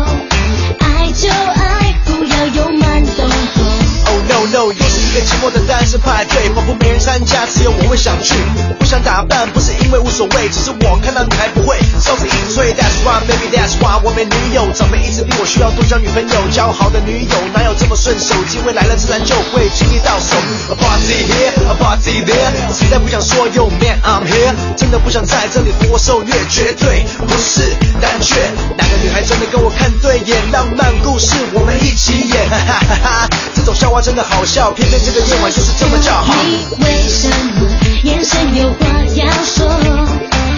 [5.31, 8.35] 寂寞的单身派对，仿佛没人参加，只有我会想去。
[8.67, 12.73] 我不想打扮，不是因为无所谓，只是我看到你还不会，哨子一直吹。
[12.73, 18.35] That's why baby that's why 我没女友，长辈一直逼我需要多交女朋友，交好的女友哪有这么顺手？
[18.49, 20.35] 机会来了自然就会轻易到手。
[20.69, 27.71] A party here, a party there，实在不想说 Yo man I'm here，真的不想在这里活受虐，绝对不是
[28.01, 28.35] 胆怯。
[28.77, 30.51] 哪个女孩真的跟我看对眼？
[30.51, 33.29] 浪漫故事我们一起演，哈哈哈哈。
[33.55, 36.33] 这种笑话真的好笑，偏偏这个夜晚就是这么叫好。
[36.43, 37.69] 你为什么
[38.03, 39.69] 眼神有话要说？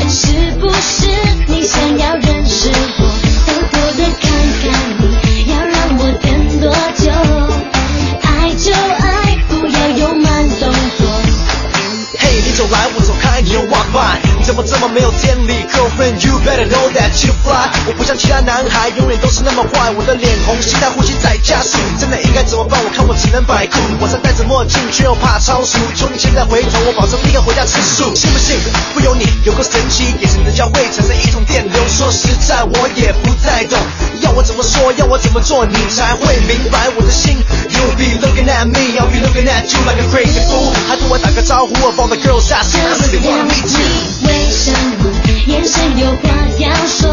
[0.10, 1.08] 是不是
[1.48, 3.02] 你想要认识我？
[3.48, 4.30] 偷偷的看
[4.62, 4.64] 看
[5.00, 7.10] 你，要让我等多久？
[8.22, 11.08] 爱就爱，不要用慢动作。
[12.20, 13.13] 嘿，你走来我走
[14.44, 17.72] 怎么这么没有天理？Girlfriend，you better know that you fly。
[17.88, 19.90] 我不像其他男孩，永远都是那么坏。
[19.96, 22.78] 我的脸红，心跳呼吸在加速，真的应该怎么办？
[22.84, 23.80] 我看我只能摆酷。
[24.02, 25.80] 晚上戴着墨镜，却又怕超速。
[25.96, 28.14] 求你现在回头，我保证立刻回家吃素。
[28.14, 28.60] 信不信？
[28.94, 31.82] 不由你，有个神奇眼神的交汇，产生一种电流。
[31.88, 33.80] 说实在，我也不太懂，
[34.22, 37.40] 要我怎么说，要我怎么做，你才会明白我的心。
[37.72, 40.76] You be looking at me, I'll be looking at you like a crazy fool。
[40.90, 44.33] 还对我打个招呼，of all the girls I see, they wanna meet you。
[44.54, 45.10] 你为什么
[45.48, 46.30] 眼神有话
[46.60, 47.12] 要说？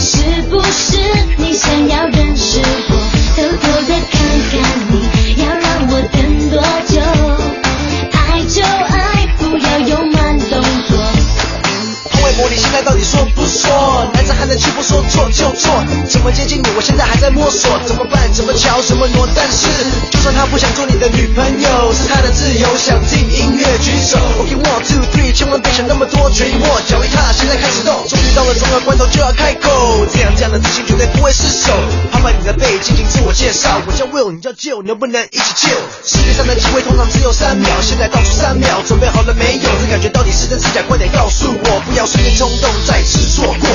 [0.00, 0.98] 是不是
[1.36, 2.92] 你想要认识我？
[3.36, 4.18] 偷偷的看
[4.50, 4.52] 看
[4.90, 4.92] 你，
[5.40, 6.18] 要让我等
[6.50, 6.60] 多
[12.62, 14.06] 现在到底说不说？
[14.14, 15.82] 男子汉的气魄说错就错。
[16.08, 17.76] 怎么接近你，我现在还在摸索。
[17.84, 18.32] 怎么办？
[18.32, 18.80] 怎么瞧？
[18.82, 19.26] 怎么挪？
[19.34, 19.66] 但是，
[20.12, 22.68] 就算她不想做你的女朋友，是他的自由。
[22.78, 24.16] 想听音乐举手。
[24.38, 28.06] OK one two three，千万别想那么多，决一握，脚一踏，现在开始动。
[28.06, 31.72] 终于到了重要关头就要开口，这样这样的自信绝对不会失手。
[32.12, 33.82] 拍拍你的背，进行自我介绍。
[33.86, 35.82] 我叫 Will，你叫 Jill，能不能一起 chill？
[36.06, 39.68] 世界上的机会通常只有三秒，现在倒数三秒，准备好了没有？
[39.82, 40.80] 这感觉到底是真是假？
[40.88, 43.71] 快点告诉我，不要瞬间冲动，再次错过。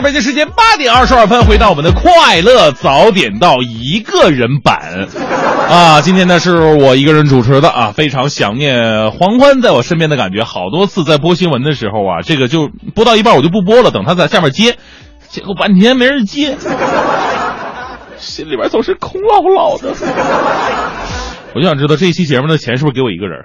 [0.00, 5.06] 是北京时间八点二十二分，回到我们的快乐早点到一个人版
[5.68, 14.76] 啊，今天呢是我一个人主持的啊，非常想念黄欢在我身边的感觉，好多次在播新闻的时候啊，这个就播到一半我就不播了，等他在下面接，
[15.28, 16.56] 结果半天没人接，
[18.16, 19.94] 心里边总是空落落的。
[21.52, 23.44] 我就想知道这一期节目的钱是不是给我一个人？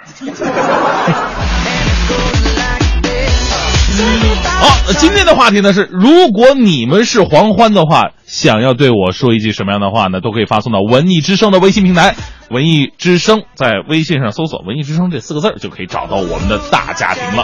[4.60, 10.22] 好，那今天的话题呢是，如果你们是黄欢的话，想要对我说一句什么样的话呢？
[10.22, 12.16] 都可以发送到文艺之声的微信平台，
[12.50, 17.44] 文艺之声在微信上搜索“文艺之声”这四个字，就可以找到我们的大家庭了。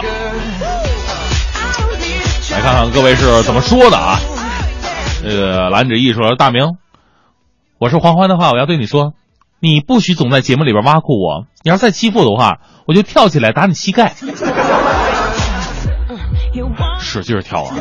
[2.50, 4.18] 来看看各位是怎么说的啊？
[5.22, 6.64] 这个蓝芷毅说：“大明，
[7.78, 9.12] 我是黄欢的话，我要对你说，
[9.60, 14.14] 你不许总在节目里边挖苦我，你要再欺负我的话，我就跳起来打你膝盖。”
[17.00, 17.74] 使劲儿跳啊！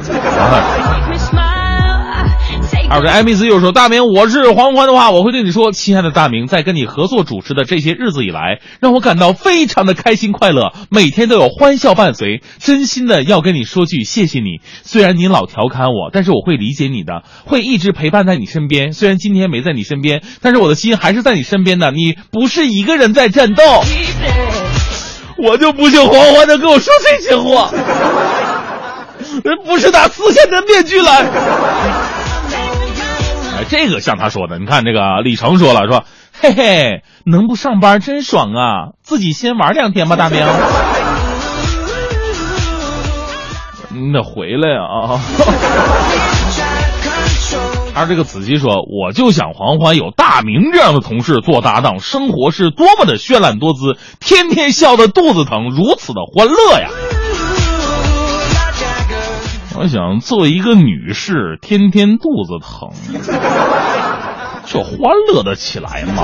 [2.89, 12.41] 还有这艾米斯又说：“大明，我是黄欢的话，我会对你说，亲爱的大明，在跟你合作主持的这些日子以来，让我感到非常的开心快乐，每天都有欢笑伴随。
[12.59, 14.59] 真心的要跟你说句谢谢你。
[14.83, 18.91] 虽然你老调侃我，但是我会理解你的，会一直陪伴在你身边。
[18.91, 21.91] 虽然今天没在你身边，但是我的心还是在你身边的。
[21.91, 23.63] 你不是一个人在战斗。
[25.41, 27.71] 我就不信黄欢能跟我说这些话。”
[29.43, 31.25] 人不是他撕下的面具来。
[33.57, 36.03] 哎，这个像他说的，你看这个李成说了，说
[36.39, 40.45] 嘿嘿，能不上班真爽啊，自己先玩两天吧，大明。
[43.93, 45.19] 你得回来啊！
[47.93, 56.87] 而这个子琪说，我就想黄欢有大明这样的同事做搭档，生活是多么的绚烂多姿，天天笑得肚子疼，如此的欢乐呀。
[59.81, 62.91] 我想，作为一个女士，天天肚子疼，
[64.67, 64.99] 这欢
[65.33, 66.21] 乐得起来吗？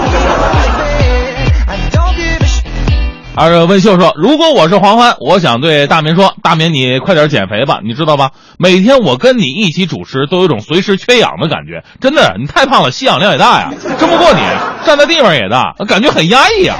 [3.35, 8.29] 而问秀说：“如果我是黄欢，我想对大明说，大明你快点减肥吧，你知道吧？
[8.59, 11.83] 每天我跟你一起主持，都有种随时缺氧的感觉。
[11.99, 14.39] 真的，你太胖了，吸氧量也大呀，争不过你，
[14.85, 16.75] 站的地方也大，感觉很压抑呀。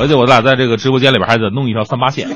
[0.00, 2.28] 而且我俩在这个直播间里边还得弄一条三八线。”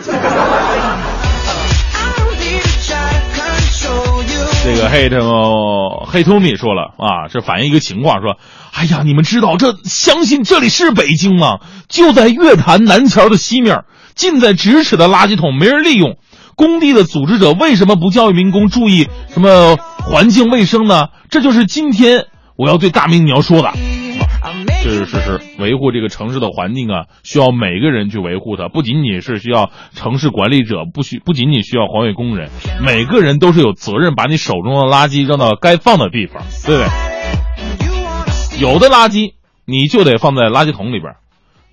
[4.68, 8.36] 这个黑头黑头米说了啊，这反映一个情况，说，
[8.70, 11.60] 哎呀，你们知道这相信这里是北京吗？
[11.88, 16.16] 就在月坛南桥的西面，近在咫尺的垃圾桶没人利用，
[16.54, 21.06] 工地的组织者为什么不教育民工注意什么环境卫生呢？
[21.30, 23.72] 这就是今天我要对大明你要说的。
[24.82, 32.50] 确确实实，维护这个城市的环境啊，需要每个人去维护它，不仅仅是需要城市管理者，不需不仅仅需要环卫工人，
[32.84, 38.60] 每个人都是有责任把你手中的垃圾扔到该放的地方，对不对？
[38.60, 39.32] 有的垃圾
[39.64, 41.14] 你就得放在垃圾桶里边，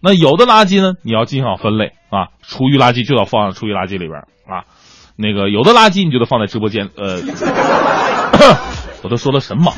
[0.01, 4.65] 那有的垃圾呢，你要进行好分类啊，厨余垃圾就要放厨余垃圾里边啊，
[5.15, 6.89] 那个有的垃圾你就得放在直播间。
[6.97, 7.21] 呃，
[9.03, 9.71] 我都说了什么？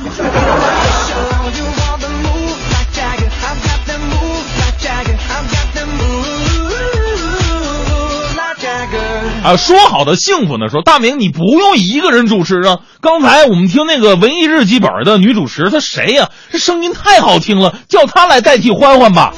[9.42, 10.68] 啊，说好的幸福呢？
[10.68, 12.80] 说大明，你不用一个人主持啊。
[13.00, 16.30] 刚才我们听那个文艺日记本的女主持，她谁呀？
[16.50, 19.32] 这声音太好听了，叫她来代替欢欢吧。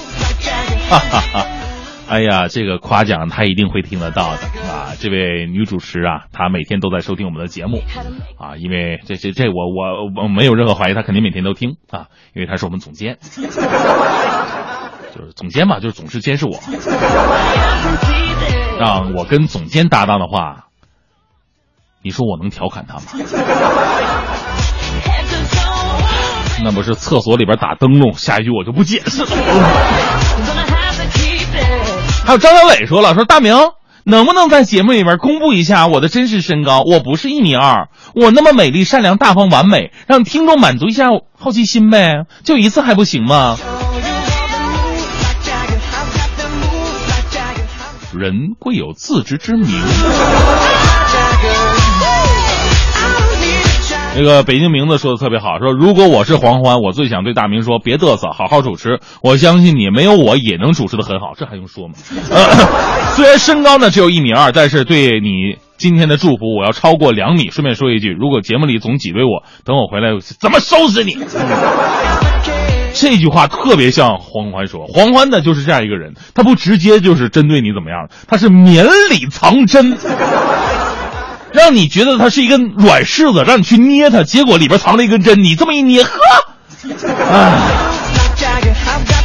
[0.89, 1.47] 哈哈哈！
[2.09, 4.39] 哎呀，这个夸奖她一定会听得到的
[4.73, 4.95] 啊。
[4.99, 7.83] 这位女主持啊，她每天都在收听我们的节目
[8.39, 13.43] 啊，因为这这这我我我没有任何怀疑，她肯定每天都听啊，因为她是我们总监，就
[15.25, 16.59] 是总监嘛，就是总是监视我。
[18.81, 20.69] 让我跟总监搭档的话，
[22.03, 23.03] 你说我能调侃他吗？
[26.65, 29.29] 那不是厕所里边打灯笼，下一句我就不解释了。
[32.25, 33.55] 还有张小伟说了，说大明
[34.05, 36.81] 能不能在节目里边公布一下我的真实身高？
[36.81, 41.09] 我不是一米二，我那么美丽、善良、大方、完美，让听众满足一下
[41.39, 43.59] 好奇心呗，就一次还不行吗？
[48.17, 49.67] 人贵有自知之明。
[54.13, 58.99] 那个北京名字说的特别好，说如果我是黄欢，我最想对大明说，别嘚瑟，好好主持。
[59.23, 61.95] 我相信你没有我也能主持的很好，这还用说吗？
[62.31, 67.51] 呃，虽然身高呢只有一米二，但是对你今天的祝福，我要超过两米。
[67.51, 70.09] 顺便说一句，如果节目里总挤兑我，等我回来
[70.41, 71.17] 怎么收拾你？
[72.93, 79.97] 这句话特别像黄欢说，黄欢呢就是这样一个人，他不直接就是针对你怎么样，他是绵里藏针，
[81.53, 86.11] 让你觉得他是一根软柿子，让你去捏他，结果里边藏了一根针，你这么一捏，呵，
[87.31, 89.20] 哎。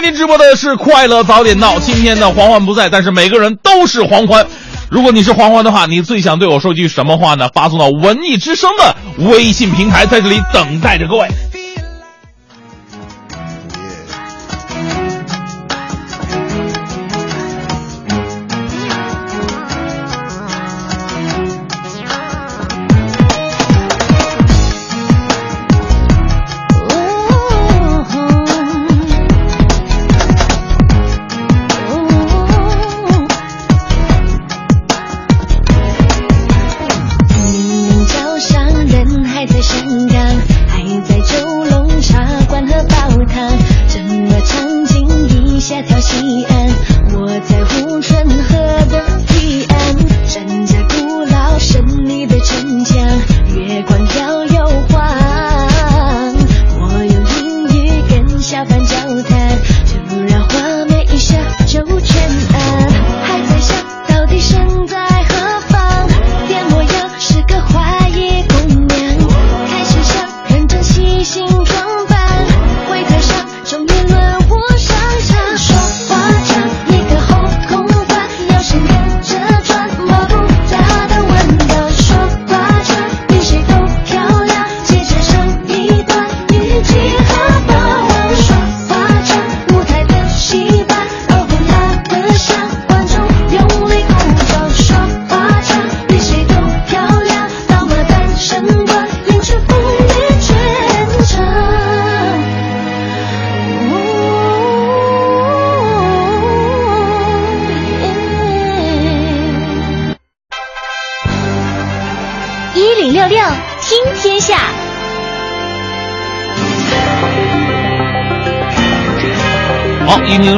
[0.00, 4.46] 今天直播的是《快乐早点到》，今天的黄欢不在，但是每个人都是黄欢。
[4.88, 7.50] 如果你是黄欢的话，你最想对我说句什么话呢？
[7.52, 8.96] 发送到文艺之声的
[9.30, 11.28] 微信平台，在这里等待着各位。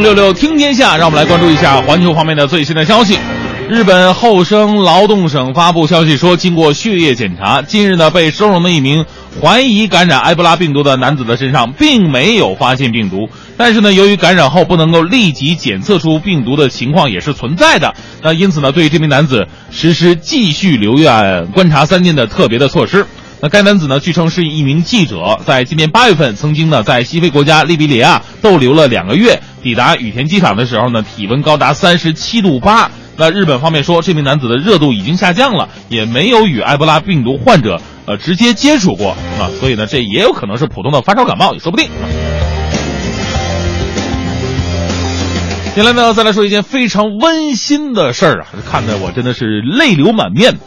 [0.02, 3.16] 六六听天下，让我们来关注一下环球方面的最新的消息。
[3.70, 9.06] 日本厚生劳动省发布消息说，经过血液检查，近日呢被收容的一名
[9.40, 23.06] 怀疑感染埃博拉病毒的男子的身上并没有发现病毒，但是呢，由于感染后不能够立即检测出病毒的情况也是存在的，那因此呢，对这名男子实施继续留院观察三天的特别的措施。
[23.44, 32.88] 那该男子呢，据称是一名记者，在今年八月份曾经呢在西非国家利比里亚逗留了两个月，抵达羽田机场的时候呢，体温高达三十七度八。
[33.16, 39.10] 那日本方面说，这名男子的热度已经下降了，也没有与埃博拉病毒患者呃直接接触过
[39.40, 41.88] 啊，所以呢，这也有可能是普通的发烧感冒，也说不定。
[45.74, 50.60] 接下来呢，再来说一件非常温馨的事儿啊，看得我真的是泪流满面。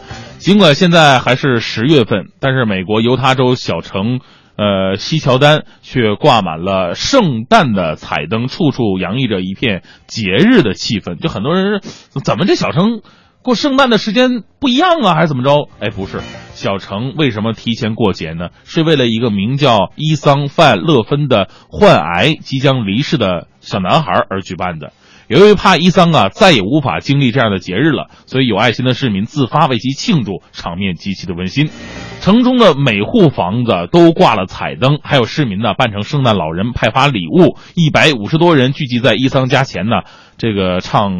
[0.46, 4.20] 尽管现在还是十月份，但是美国犹他州小城，
[4.56, 11.16] 呃，西乔丹却挂满了圣诞的彩灯，处处洋溢着一片节日的气氛。
[11.20, 11.80] 就很多人，
[12.24, 13.00] 怎么这小城
[13.42, 15.68] 过圣诞的时间不一样啊，还是怎么着？
[15.80, 16.20] 哎，不是，
[16.54, 18.50] 小城为什么提前过节呢？
[18.62, 24.92] 是为了一个名叫伊桑范勒芬的患癌即将离世的小男孩而举办的。
[25.28, 31.68] 由于怕伊桑啊再也无法经历这样的节日了，所以有爱心的市民自发为其庆祝，场面极其的温馨。
[32.20, 37.56] 城中的每户房子都挂了彩灯，还有市民呢扮成圣诞老人派发礼物。
[37.74, 40.02] 一百五十多人聚集在伊桑家前呢，
[40.38, 41.12] 这个唱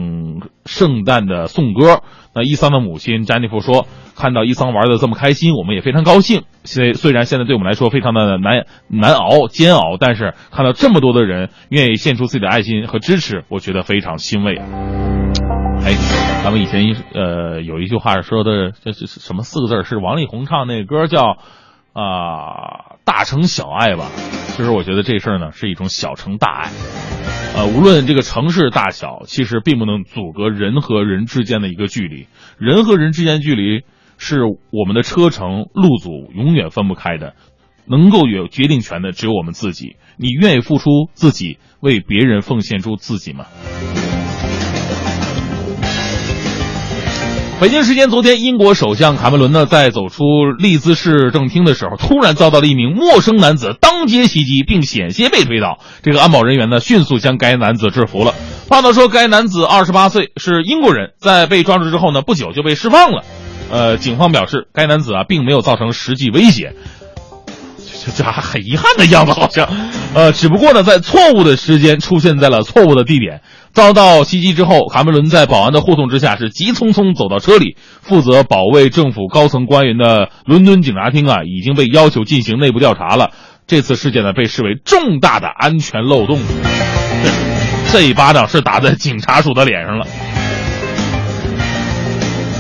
[0.64, 2.02] 圣诞的颂歌。
[2.36, 6.42] 那伊桑的母亲詹妮弗说：“看到伊桑玩的这么开心，我们也非常高兴。
[6.64, 14.66] 虽虽然现在对我们来说非常的难难熬煎熬，但是看到这么多的人愿意献出自己的爱心和支持，我觉得非常欣慰啊。”
[15.80, 15.94] 哎，
[16.44, 19.88] 咱们以前呃有一句话说的，这是什么四个字？
[19.88, 21.38] 是王力宏唱那歌叫
[21.94, 24.10] 啊、大城小爱吧？
[24.48, 26.70] 其实我觉得这事儿呢是一种小城大爱。
[27.54, 32.26] 呃，无论这个城市大小，其实并不能阻隔人和人之间的一个距离。
[32.58, 33.84] 人和人之间距离
[34.18, 34.40] 是
[34.72, 37.36] 我们的车程路阻永远分不开的，
[37.86, 39.94] 能够有决定权的只有我们自己。
[40.16, 43.46] 你愿意付出自己，为别人奉献出自己吗？
[47.58, 50.24] 北京时间昨天，英国首相卡梅伦呢在走出
[50.58, 55.78] 利兹市政厅的时候，突然遭到了一名陌生男子当街袭击，并险些被推倒。
[56.02, 58.34] 这个安保人员呢迅速将该男子制服了。
[58.68, 63.24] 报道说，该男子二十八岁，是英国人，在被抓住之后呢，不久就被释放了。
[63.70, 66.74] 呃，警方表示，该男子啊并没有造成实际威胁。
[68.14, 69.68] 这还很遗憾的样子，好像，
[70.14, 73.40] 呃，只不过呢，在错误的时间出现在了错误的地点。
[73.72, 77.76] 遭到袭击之后，卡梅伦在保安的护送之下，是急匆匆走到车里。
[78.00, 83.32] 负责保卫政府高层官员的伦敦警察厅啊，已经被要求进行内部调查了。
[83.66, 86.38] 这次事件呢，被视为重大的安全漏洞。
[87.92, 90.06] 这一巴掌是打在警察署的脸上了。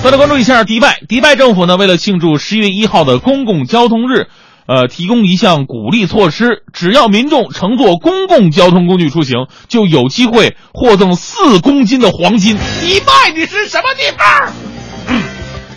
[0.02, 4.28] 再来关注一下迪拜，迪拜政府呢，为了庆祝十一月一号的公共交通日。
[4.66, 12.56] 呃，提供一项鼓励措施，只要民众乘坐公共交通工具出行，就有机会获赠四公斤的黄金。
[12.80, 14.52] 迪拜，你是什么地方？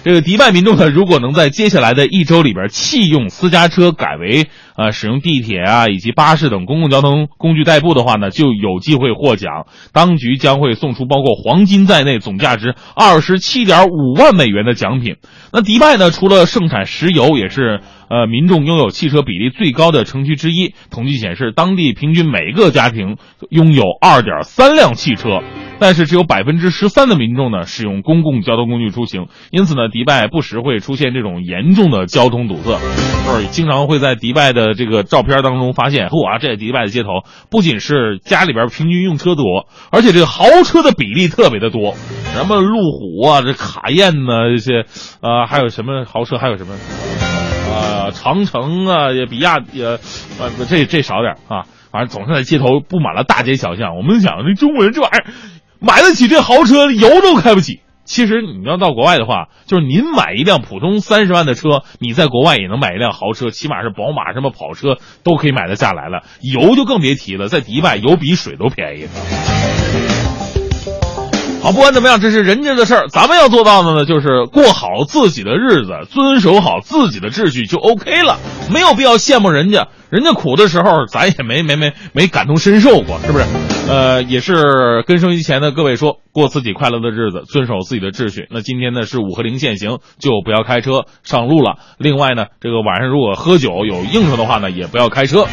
[0.02, 4.48] 这个迪拜民众呢，如果能在接下来的一周里边弃用私家车，改为
[4.78, 9.66] 呃使用地铁啊以及巴士等公共交通工具代步的话呢，就有机会获奖。
[9.92, 15.18] 当局将会送出包括黄金在内总价值二十七点五万美元的奖品。
[15.52, 20.74] 那迪拜呢，除了盛产石油，也是呃民众拥有汽车比例最高的城区之一。
[20.90, 23.18] 统计显示，当地平均每个家庭
[23.50, 25.40] 拥有二点三辆汽车，
[25.80, 29.28] 但是只有百分之十三的民众呢使用公共交通工具出行。
[29.52, 32.80] 因此呢，迪拜不时会出现这种严重的交通堵塞，
[33.26, 37.10] 就是经常会在迪拜的这个照片当中发现，哇，这迪拜的街头
[37.50, 41.94] 不仅是家里边平均用车多，而且这个豪车的比例特别的多，
[42.34, 44.82] 什么路虎啊，这卡宴呢、这些，
[45.22, 46.76] 啊、还有什么豪车，还有什么，
[47.70, 50.00] 啊、长城啊，也比亚迪，呃，
[50.40, 53.96] 呃这这少点啊，反正总是在街头布满了大街小巷。
[53.96, 55.26] 我们想，这中国人这玩意儿
[55.80, 57.82] 买得起这豪车，油都开不起。
[58.06, 66.24] 其实你要到国外的话，就是您买一辆普通三十万的车，你在国外也能买一辆豪车，起码是宝马什么跑车都可以买得下来了。
[66.42, 69.08] 油就更别提了，在迪拜油比水都便宜。
[71.62, 78.38] 好，不管怎么样，这是人家的事儿，咱们要做到的呢，就是过好自己的日子，遵守好自己的秩序就 OK 了，
[78.74, 83.46] 没有必要羡慕人家，人家苦的时候，咱也没没没没感同身受过，是不是？
[83.90, 88.48] 呃，也是跟收音机前的各位说，过自己快乐的日子，遵守自己的秩序。
[88.50, 91.76] 那今天呢是五和零限行，就不要开车上路了。
[91.98, 95.46] 另外呢，这个晚上如果喝酒有应酬的话呢，也不要开车。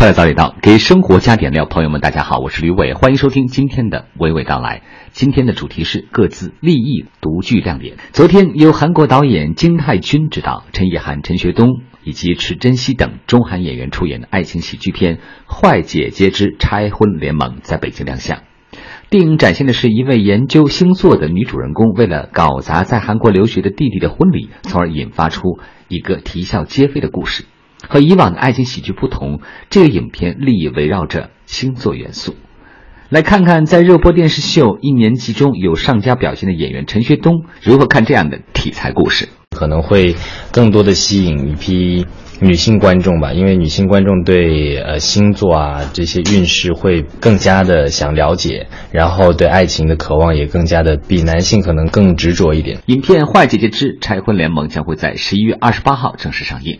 [0.00, 1.66] 快乐早点到，给生活加点料。
[1.66, 4.80] 朋友们，大家好，我是吕伟，欢迎收听今天的娓娓道来。
[5.10, 7.98] 今天的主题是各自立意独具亮点。
[8.12, 15.16] 昨天由韩国导演金泰君执导，陈意涵、陈学冬以及池珍熙等中韩演员出演的爱情喜剧片
[15.46, 18.38] 《坏姐姐之拆婚联盟》在北京亮相。
[19.10, 25.58] 电影展现的是一位研究星座的女主人公，为了搞砸在韩国留学的弟弟的婚礼，从而引发出
[25.88, 27.44] 一个啼笑皆非的故事。
[27.88, 29.40] 和以往的爱情喜剧不同，
[29.70, 32.34] 这个影片利益围绕着星座元素。
[33.08, 39.28] 来看看在热播电视秀一年级中有上佳表现的演员陈学冬如何看这样的题材故事。
[39.50, 40.14] 可能会
[40.52, 42.06] 更多的吸引一批
[42.40, 52.78] 女性观众吧，因为女性观众对呃星座啊这些运势会更加的想了解，然后对爱情的渴望也更加的比男性可能更执着一点。
[52.86, 56.78] 影片《坏姐姐之拆婚联盟》将会在十一月二十八号正式上映。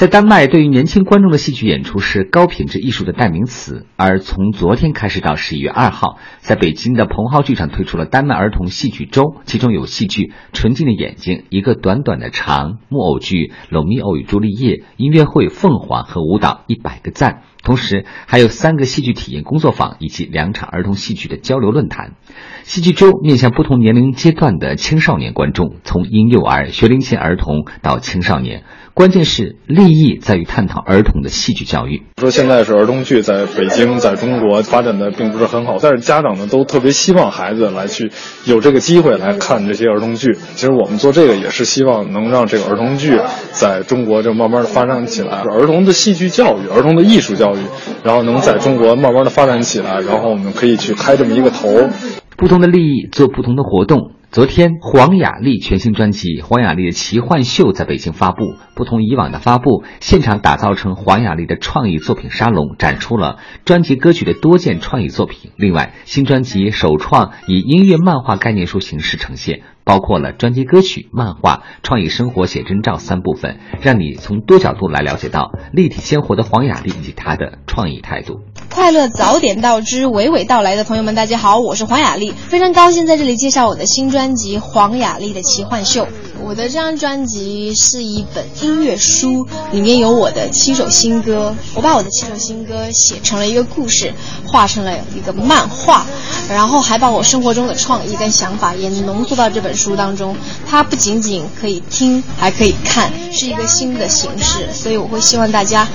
[0.00, 3.84] 在丹麦，对于年轻观众的戏剧演出是高品质艺术的代名词。
[3.96, 10.22] 而从昨天开始到十一月二号，在北京的蓬蒿剧场推出了丹麦儿童戏剧周，其中有戏剧
[10.54, 13.36] 《纯净的眼睛》、一个短短的长木偶剧
[13.68, 17.32] 《罗密欧与朱丽叶》、音乐会《凤凰》和舞蹈《一百个赞》，
[17.62, 22.14] 同时还有三个戏剧体验工作坊以及两场儿童戏剧的交流论坛。
[22.62, 28.62] 戏剧周面向不同年龄阶段的青少年观众，从婴幼儿、学龄前儿童到青少年。
[29.00, 32.02] 关键是立意在于探讨儿童的戏剧教育。
[32.18, 38.12] 说现在是儿童剧在北京，在中国发展的并不是很好，但是家长呢都特别希望孩子来去
[38.44, 40.36] 有这个机会来看这些儿童剧。
[40.54, 43.18] 其实我们做这个也是希望能让这个儿童剧
[43.52, 47.60] 在中国就慢慢的发展起来，儿童的戏剧教育、儿童的艺术教育，
[48.04, 51.88] 然后能在中国慢慢的发展起来，然后我们可以去开这么一个头。
[52.36, 54.19] 不同的利益做不同的活动。
[54.32, 58.54] 昨天，黄雅莉全新专辑《黄雅莉的奇幻秀》在北京发布。
[58.76, 65.50] 不同以往的发布，现场打造成黄雅莉的创意作品沙龙，展出了专辑歌曲的多件创意作品。
[65.56, 69.62] 另外，新专辑首创以音乐漫画概念书形式呈现。
[69.82, 78.40] 包括了专辑歌曲、漫画、创意生活写真照三部分，让你从多角度来了解到立体鲜活的黄雅莉以及她的创意态度。
[78.72, 86.04] 快乐早点到之娓娓道来的朋友们，大家好，我是黄雅莉，非常高兴在这里介绍我的新专辑《黄雅莉的奇幻秀》。
[86.42, 91.54] 我的这张专辑是一本音乐书，里面有我的七首新歌。
[91.74, 94.14] 我把我的七首新歌写成了一个故事，
[94.46, 96.06] 画成了一个漫画，
[96.48, 100.36] 然后还把我生活中的创意跟想法也浓缩到这本书当中。
[100.68, 104.68] 它不仅仅可以听，还可以看，是一个新的形式。
[104.72, 105.86] 所以我会希望大家，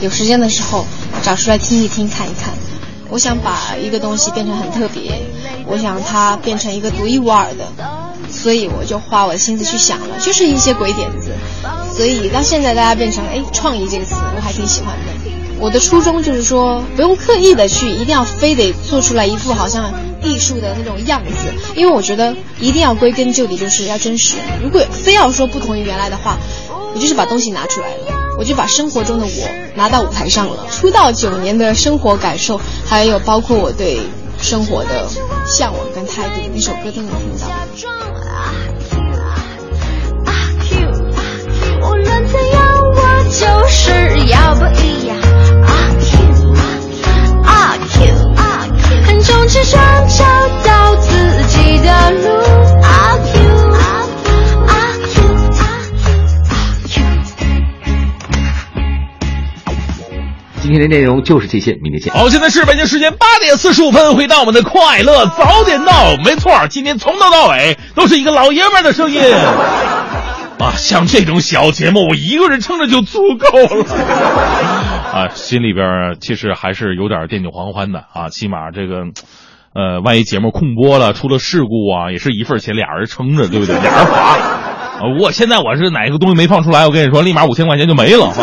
[0.00, 0.84] 有时间的时候
[1.22, 2.54] 找出来听一听，看一看。
[3.08, 5.22] 我想把一个东西变成很特别，
[5.66, 7.66] 我想它变成一个独一无二的。
[8.28, 11.30] 所以我就花我的心思去想了，就是一些鬼点子。
[11.94, 15.30] 所以到现在大家变成哎创意这个词，我还挺喜欢的。
[15.58, 19.90] 我的初衷就是说，不用刻意的去，一定要非得做出来一副好像
[20.22, 21.54] 艺术的那种样子。
[21.76, 24.36] 因为我觉得一定要归根究底，就是要真实。
[24.60, 26.36] 如果非要说不同于原来的话，
[26.94, 30.66] 我就是把东西拿出来了，我就把生活中的我拿到舞台上了。
[30.70, 34.00] 出道九年的生活感受，还有包括我对
[34.40, 35.08] 生活的
[35.46, 37.46] 向往跟态度，一首歌都能听到。
[41.82, 42.62] 无论怎样，
[42.94, 43.00] 我
[43.30, 43.90] 就是
[44.28, 45.16] 要不一样。
[45.64, 46.16] 阿 Q
[47.44, 47.98] 阿 Q
[48.36, 50.24] 阿 Q，横冲直撞，找
[50.64, 51.08] 到自
[51.48, 52.45] 己的路。
[60.66, 62.12] 今天的内容就是这些，明天见。
[62.12, 66.16] 好，现在是北京时间八点四十五分，回到我们的快乐早点到。
[66.24, 69.22] 没错，今天从头到尾都是一个老爷们的声音。
[70.58, 73.84] 啊，像这种小节目，我一个人撑着就足够了。
[75.14, 78.28] 啊，心里边其实还是有点惦记黄欢的啊。
[78.28, 79.02] 起码这个，
[79.72, 83.76] 呃，万一节目空播了，出了事故啊，也是一份钱，俩人撑着，对不对？
[83.76, 84.18] 俩人划。
[84.18, 88.42] 啊，我现在我是哪个东西没放出来，我跟你说，立马五千块钱就没了哈。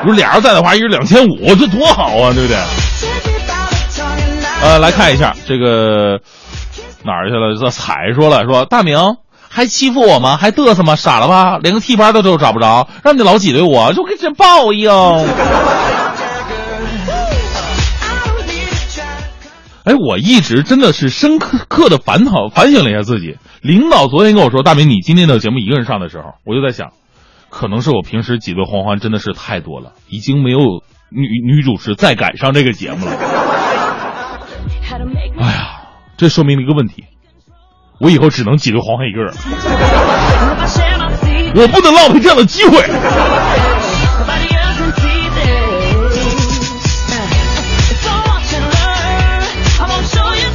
[0.00, 2.56] 如果俩人在的话，一人两千五，这多好啊，对不对？
[4.62, 6.20] 呃，来看一下这个
[7.04, 7.54] 哪儿去了？
[7.58, 8.98] 这彩说了，说大明。
[9.50, 10.36] 还欺负我吗？
[10.36, 10.94] 还嘚瑟吗？
[10.94, 11.58] 傻了吧？
[11.58, 14.90] 连个替班的都找不着，让你老挤兑我，就给这报应。
[19.84, 23.38] 哎，我一直真的是深刻刻的反讨反省了一下自己。
[23.62, 26.90] 领导昨天跟我说：“大明，你今天的节目一个人上的时候，我就在想，
[27.50, 30.58] 可能是我平时挤兑黄欢真的是太多了，已经没有
[31.10, 33.12] 女女主持再敢上这个节目了。
[35.40, 35.80] ”哎呀，
[36.16, 37.04] 这说明了一个问题。
[38.00, 39.34] 我以后只能挤兑黄欢一个人，
[41.56, 42.80] 我不能浪费这样的机会。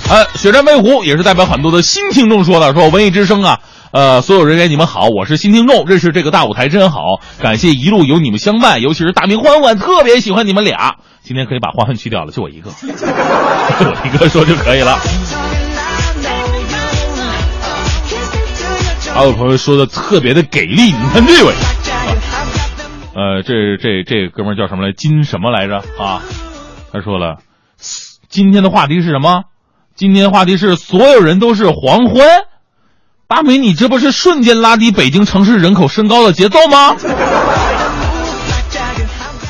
[0.10, 3.60] 呃， 雪山飞狐也是代表很多的新听众说的，说文艺之声啊，
[3.94, 10.96] 呃，所有人员你们好，我是新听众，认识这个大舞台真好，感谢一路有你们相伴，尤其是大明欢欢，特别喜欢你们俩。
[11.22, 12.88] 今天可以把欢欢去掉了，就我一个，就
[13.86, 14.98] 我一个说就可以了。
[19.14, 21.54] 还有朋友说的特别的给力，你看这位，
[23.14, 24.92] 呃，这这这哥们叫什么来？
[24.92, 26.24] 金什么来着啊？
[26.92, 27.38] 他说了，
[28.28, 29.44] 今天的话题是什么？
[29.96, 32.26] 今天的话题是所有人都是黄欢，
[33.28, 36.96] 大明，你这不是瞬间拉低北京城市人口身高的节奏吗？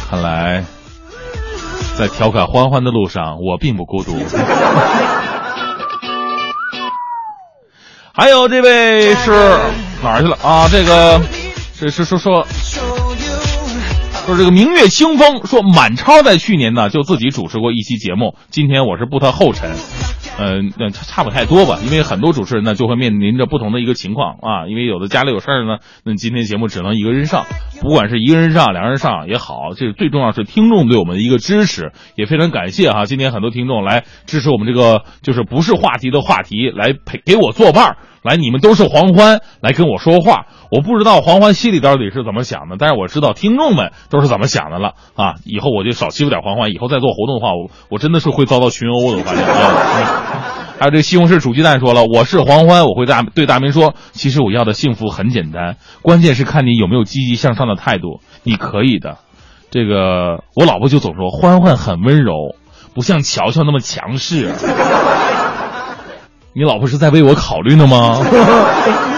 [0.09, 0.63] 看来，
[1.97, 4.15] 在调侃欢欢的路上，我并不孤独。
[8.15, 9.31] 还有这位是
[10.03, 10.69] 哪儿去了啊？
[10.71, 11.19] 这个
[11.75, 12.47] 是是说说
[14.25, 19.71] 说这个明月清风说满超在去年呢就自己主持过一期节目，今天我是步他后尘。
[20.39, 27.45] 嗯，那差差不太多吧，因为很多主持人呢就会面临着不同的一个情况啊，因为有的家里有事儿呢，那今天节目只能一个人上，
[27.83, 39.41] 不管是一个人上、两个人上也好，这最重要是听众对我们的一个支持，也非常感谢哈，今天很多听众来支持我们这个就是不是话题的话题，来陪给我作伴儿，来你们都是黄欢。
[39.59, 44.93] 来跟我说话，我不知道黄欢心里到底是怎么想的，但是我知道听众们都是怎么想的了。
[45.15, 50.59] 啊，以后我就少欺负点黄欢，以后再做活动的话，我我真的是会遭到群殴的，我发现啊。
[50.79, 59.17] 还有这西红柿煮鸡蛋说了，我是黄欢，我会大对大明说，其实我要的幸福很简单，关键是看你有没有积极向上的态度，你可以的。
[59.71, 62.55] 这个我老婆就总说欢欢很温柔，
[62.93, 64.53] 不像乔乔那么强势。
[66.55, 68.19] 你老婆是在为我考虑呢吗？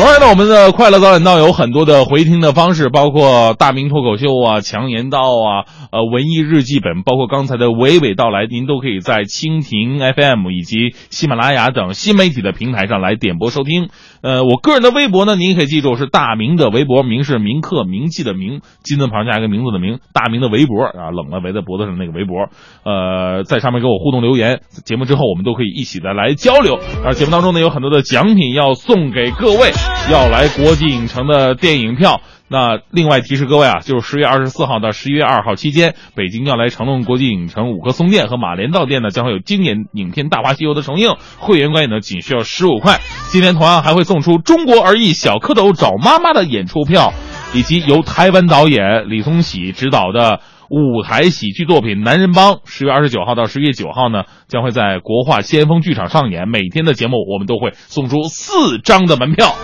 [0.00, 13.90] 同样呢，我们的快乐早点到有很多的回听的方式，包括大明脱口秀啊、强言道啊、呃文艺日记本，包括刚才的娓娓道来，您都可以在蜻蜓 FM 以及喜马拉雅等新媒体的平台上来点播收听。
[14.22, 22.48] 呃，我个人的微博呢，您可以记住是大明的微博，名是铭刻铭记的铭，金字旁加一个名字的名，大明的微博啊，冷了围在脖子上那个微博。
[22.84, 26.78] 呃，在上面给我互动留言，节目之后我们都可以一起的来交流。
[27.04, 29.70] 而节目当中呢，有很多的奖品要送给各位。
[30.10, 42.98] 要来国际影城的电影票，那另外提示各位啊，就是十月二十四号到十一月二号期间，北京要来成龙国际影城五棵松店和马连道店呢，将会有经典影片《大话西游》的重映，会员观影呢仅需要十五块。
[43.30, 47.12] 今天同样还会送出中国儿艺小蝌蚪找妈妈的演出票，
[47.54, 50.40] 以及由台湾导演李松喜执导的。
[50.70, 56.48] 舞台喜剧作品《男人帮》十月二十九号到十月九号呢，将会在国画先锋剧场上演。
[56.48, 59.56] 每天的节目我们都会送出四张的门票。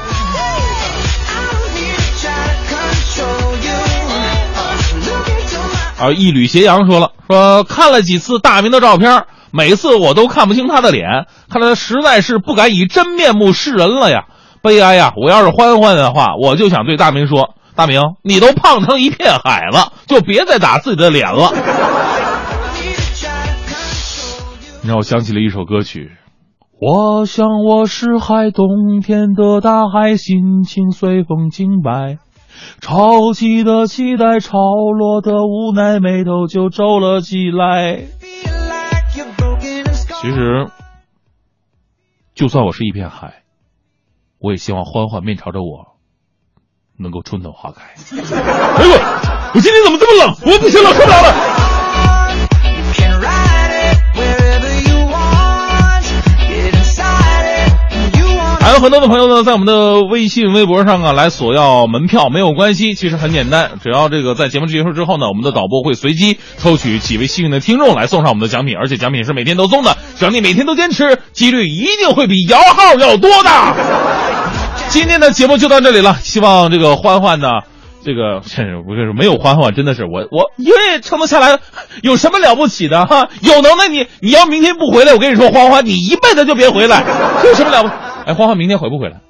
[6.00, 11.06] 啊，一缕斜阳说了，说看了几次大明的照片，每次我都看不清他的脸，
[11.48, 14.24] 看来他实在是不敢以真面目示人了呀，
[14.60, 15.12] 悲哀呀！
[15.16, 17.54] 我要是欢欢的话，我就想对大明说。
[17.76, 21.52] 大明，你都胖成一片海了，就别再打自己的脸了。
[24.82, 26.10] 你让我想起了一首歌曲。
[26.80, 32.18] 我想我是海，冬天的大海，心情随风轻摆，
[32.80, 34.58] 潮起的期待，潮
[34.98, 38.04] 落的无奈，眉头就皱了起来。
[40.22, 40.68] 其实，
[42.34, 43.42] 就算我是一片海，
[44.38, 45.95] 我也希望欢欢面朝着我。
[46.98, 47.82] 能够春暖花开。
[48.16, 48.92] 哎呦，
[49.54, 50.36] 我今天怎么这么冷？
[50.42, 51.34] 我不行了，受不了了。
[58.58, 74.25] 还有很多的朋友呢，在我们的微信、微博上啊来索要门票，没有关系，其实很简单，只要这个在节目结束之后呢，我们的导播会随机抽取几位幸运的听众来送上我们的奖品，而且奖品是每天都送的，只要你每天都坚持，几率一定会比摇号要多的。
[74.96, 77.48] 今天的节目就到这里了，希望这个欢欢呢，
[78.02, 81.58] 这个真是 不是没有欢欢，真的是我我一个人也撑得下来，
[82.02, 83.28] 有什么了不起的哈？
[83.42, 87.04] 有能耐你你要明天不回来，我跟你说，欢欢你一辈子就别回来，
[87.44, 87.90] 有什么了不？
[88.24, 89.20] 哎，欢欢明天回不回来？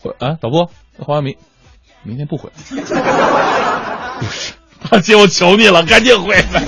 [0.00, 0.66] 回啊，导播，
[1.04, 1.34] 欢欢明
[2.04, 2.62] 明天不回来，
[4.20, 4.52] 不是
[4.88, 6.62] 大姐，我求你了，赶紧回来。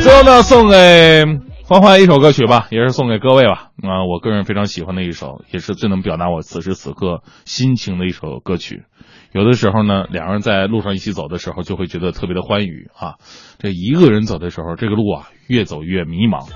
[0.00, 1.26] 最后呢，送给。
[1.66, 3.70] 欢欢一首歌曲吧，也是送给各位吧。
[3.82, 8.84] 啊，我个人非常喜欢的一首，也是最能表达我此时此刻心情的一首歌曲。
[9.32, 13.14] 有的时候呢，两个人在路上一起走的时候，就会觉得特别的欢愉啊。
[13.58, 16.46] 这一个人走的时候，这个路啊，越走越迷茫，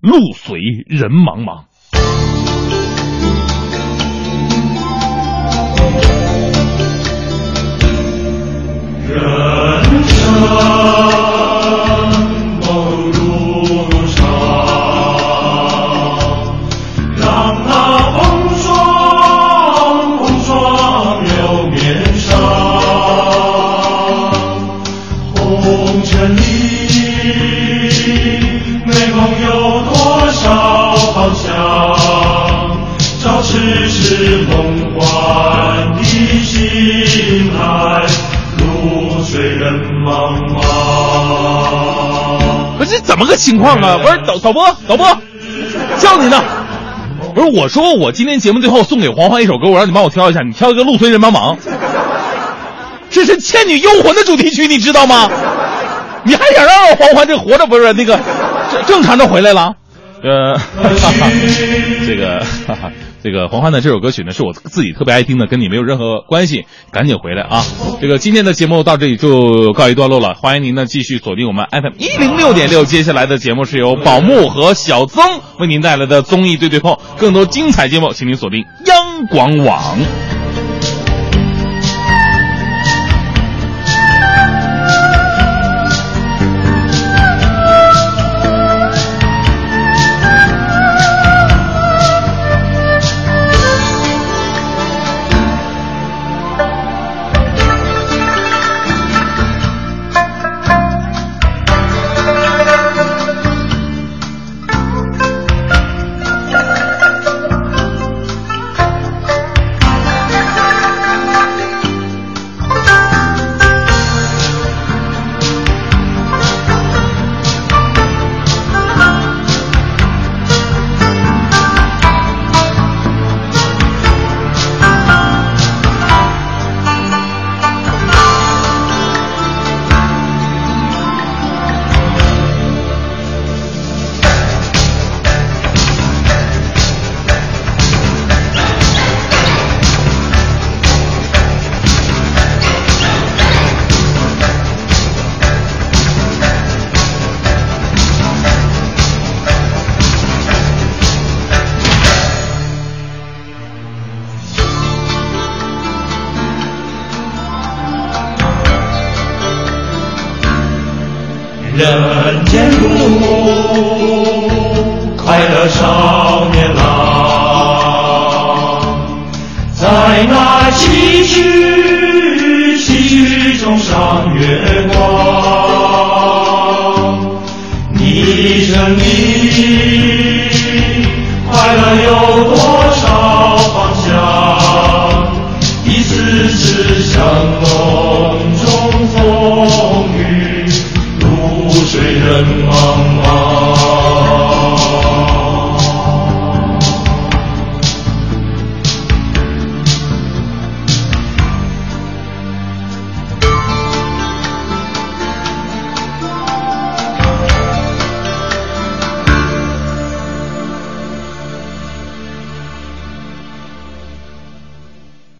[0.00, 1.64] 路随人茫茫。
[9.08, 11.21] 人生。
[42.76, 43.96] 不是怎么个情况啊？
[44.02, 45.06] 不是导导播导播，
[45.98, 46.42] 叫你呢。
[47.34, 51.56] 不是我说，我今天节目最后送给黄欢一首歌，我让你帮我挑一下，你挑一个《陆随人茫茫》，
[53.08, 55.30] 这是《倩女幽魂》的主题曲，你知道吗？
[56.24, 58.20] 你还想让黄欢这活着不是那个
[58.70, 59.72] 正正常的回来了？
[60.22, 61.26] 呃，哈哈
[62.06, 67.64] 这个哈哈这个黄欢的这首歌曲呢，是我自己特别爱听的，跟你没有任何关系，赶紧回来啊！
[68.00, 75.22] 这个今天的节目到这里就告一段落了，欢迎您呢继续锁定我们 FM 一零六点六，接下来的节目是由宝木和小曾
[75.58, 80.41] 为您带来的综艺对对碰，更多精彩节目，请您锁定央广网。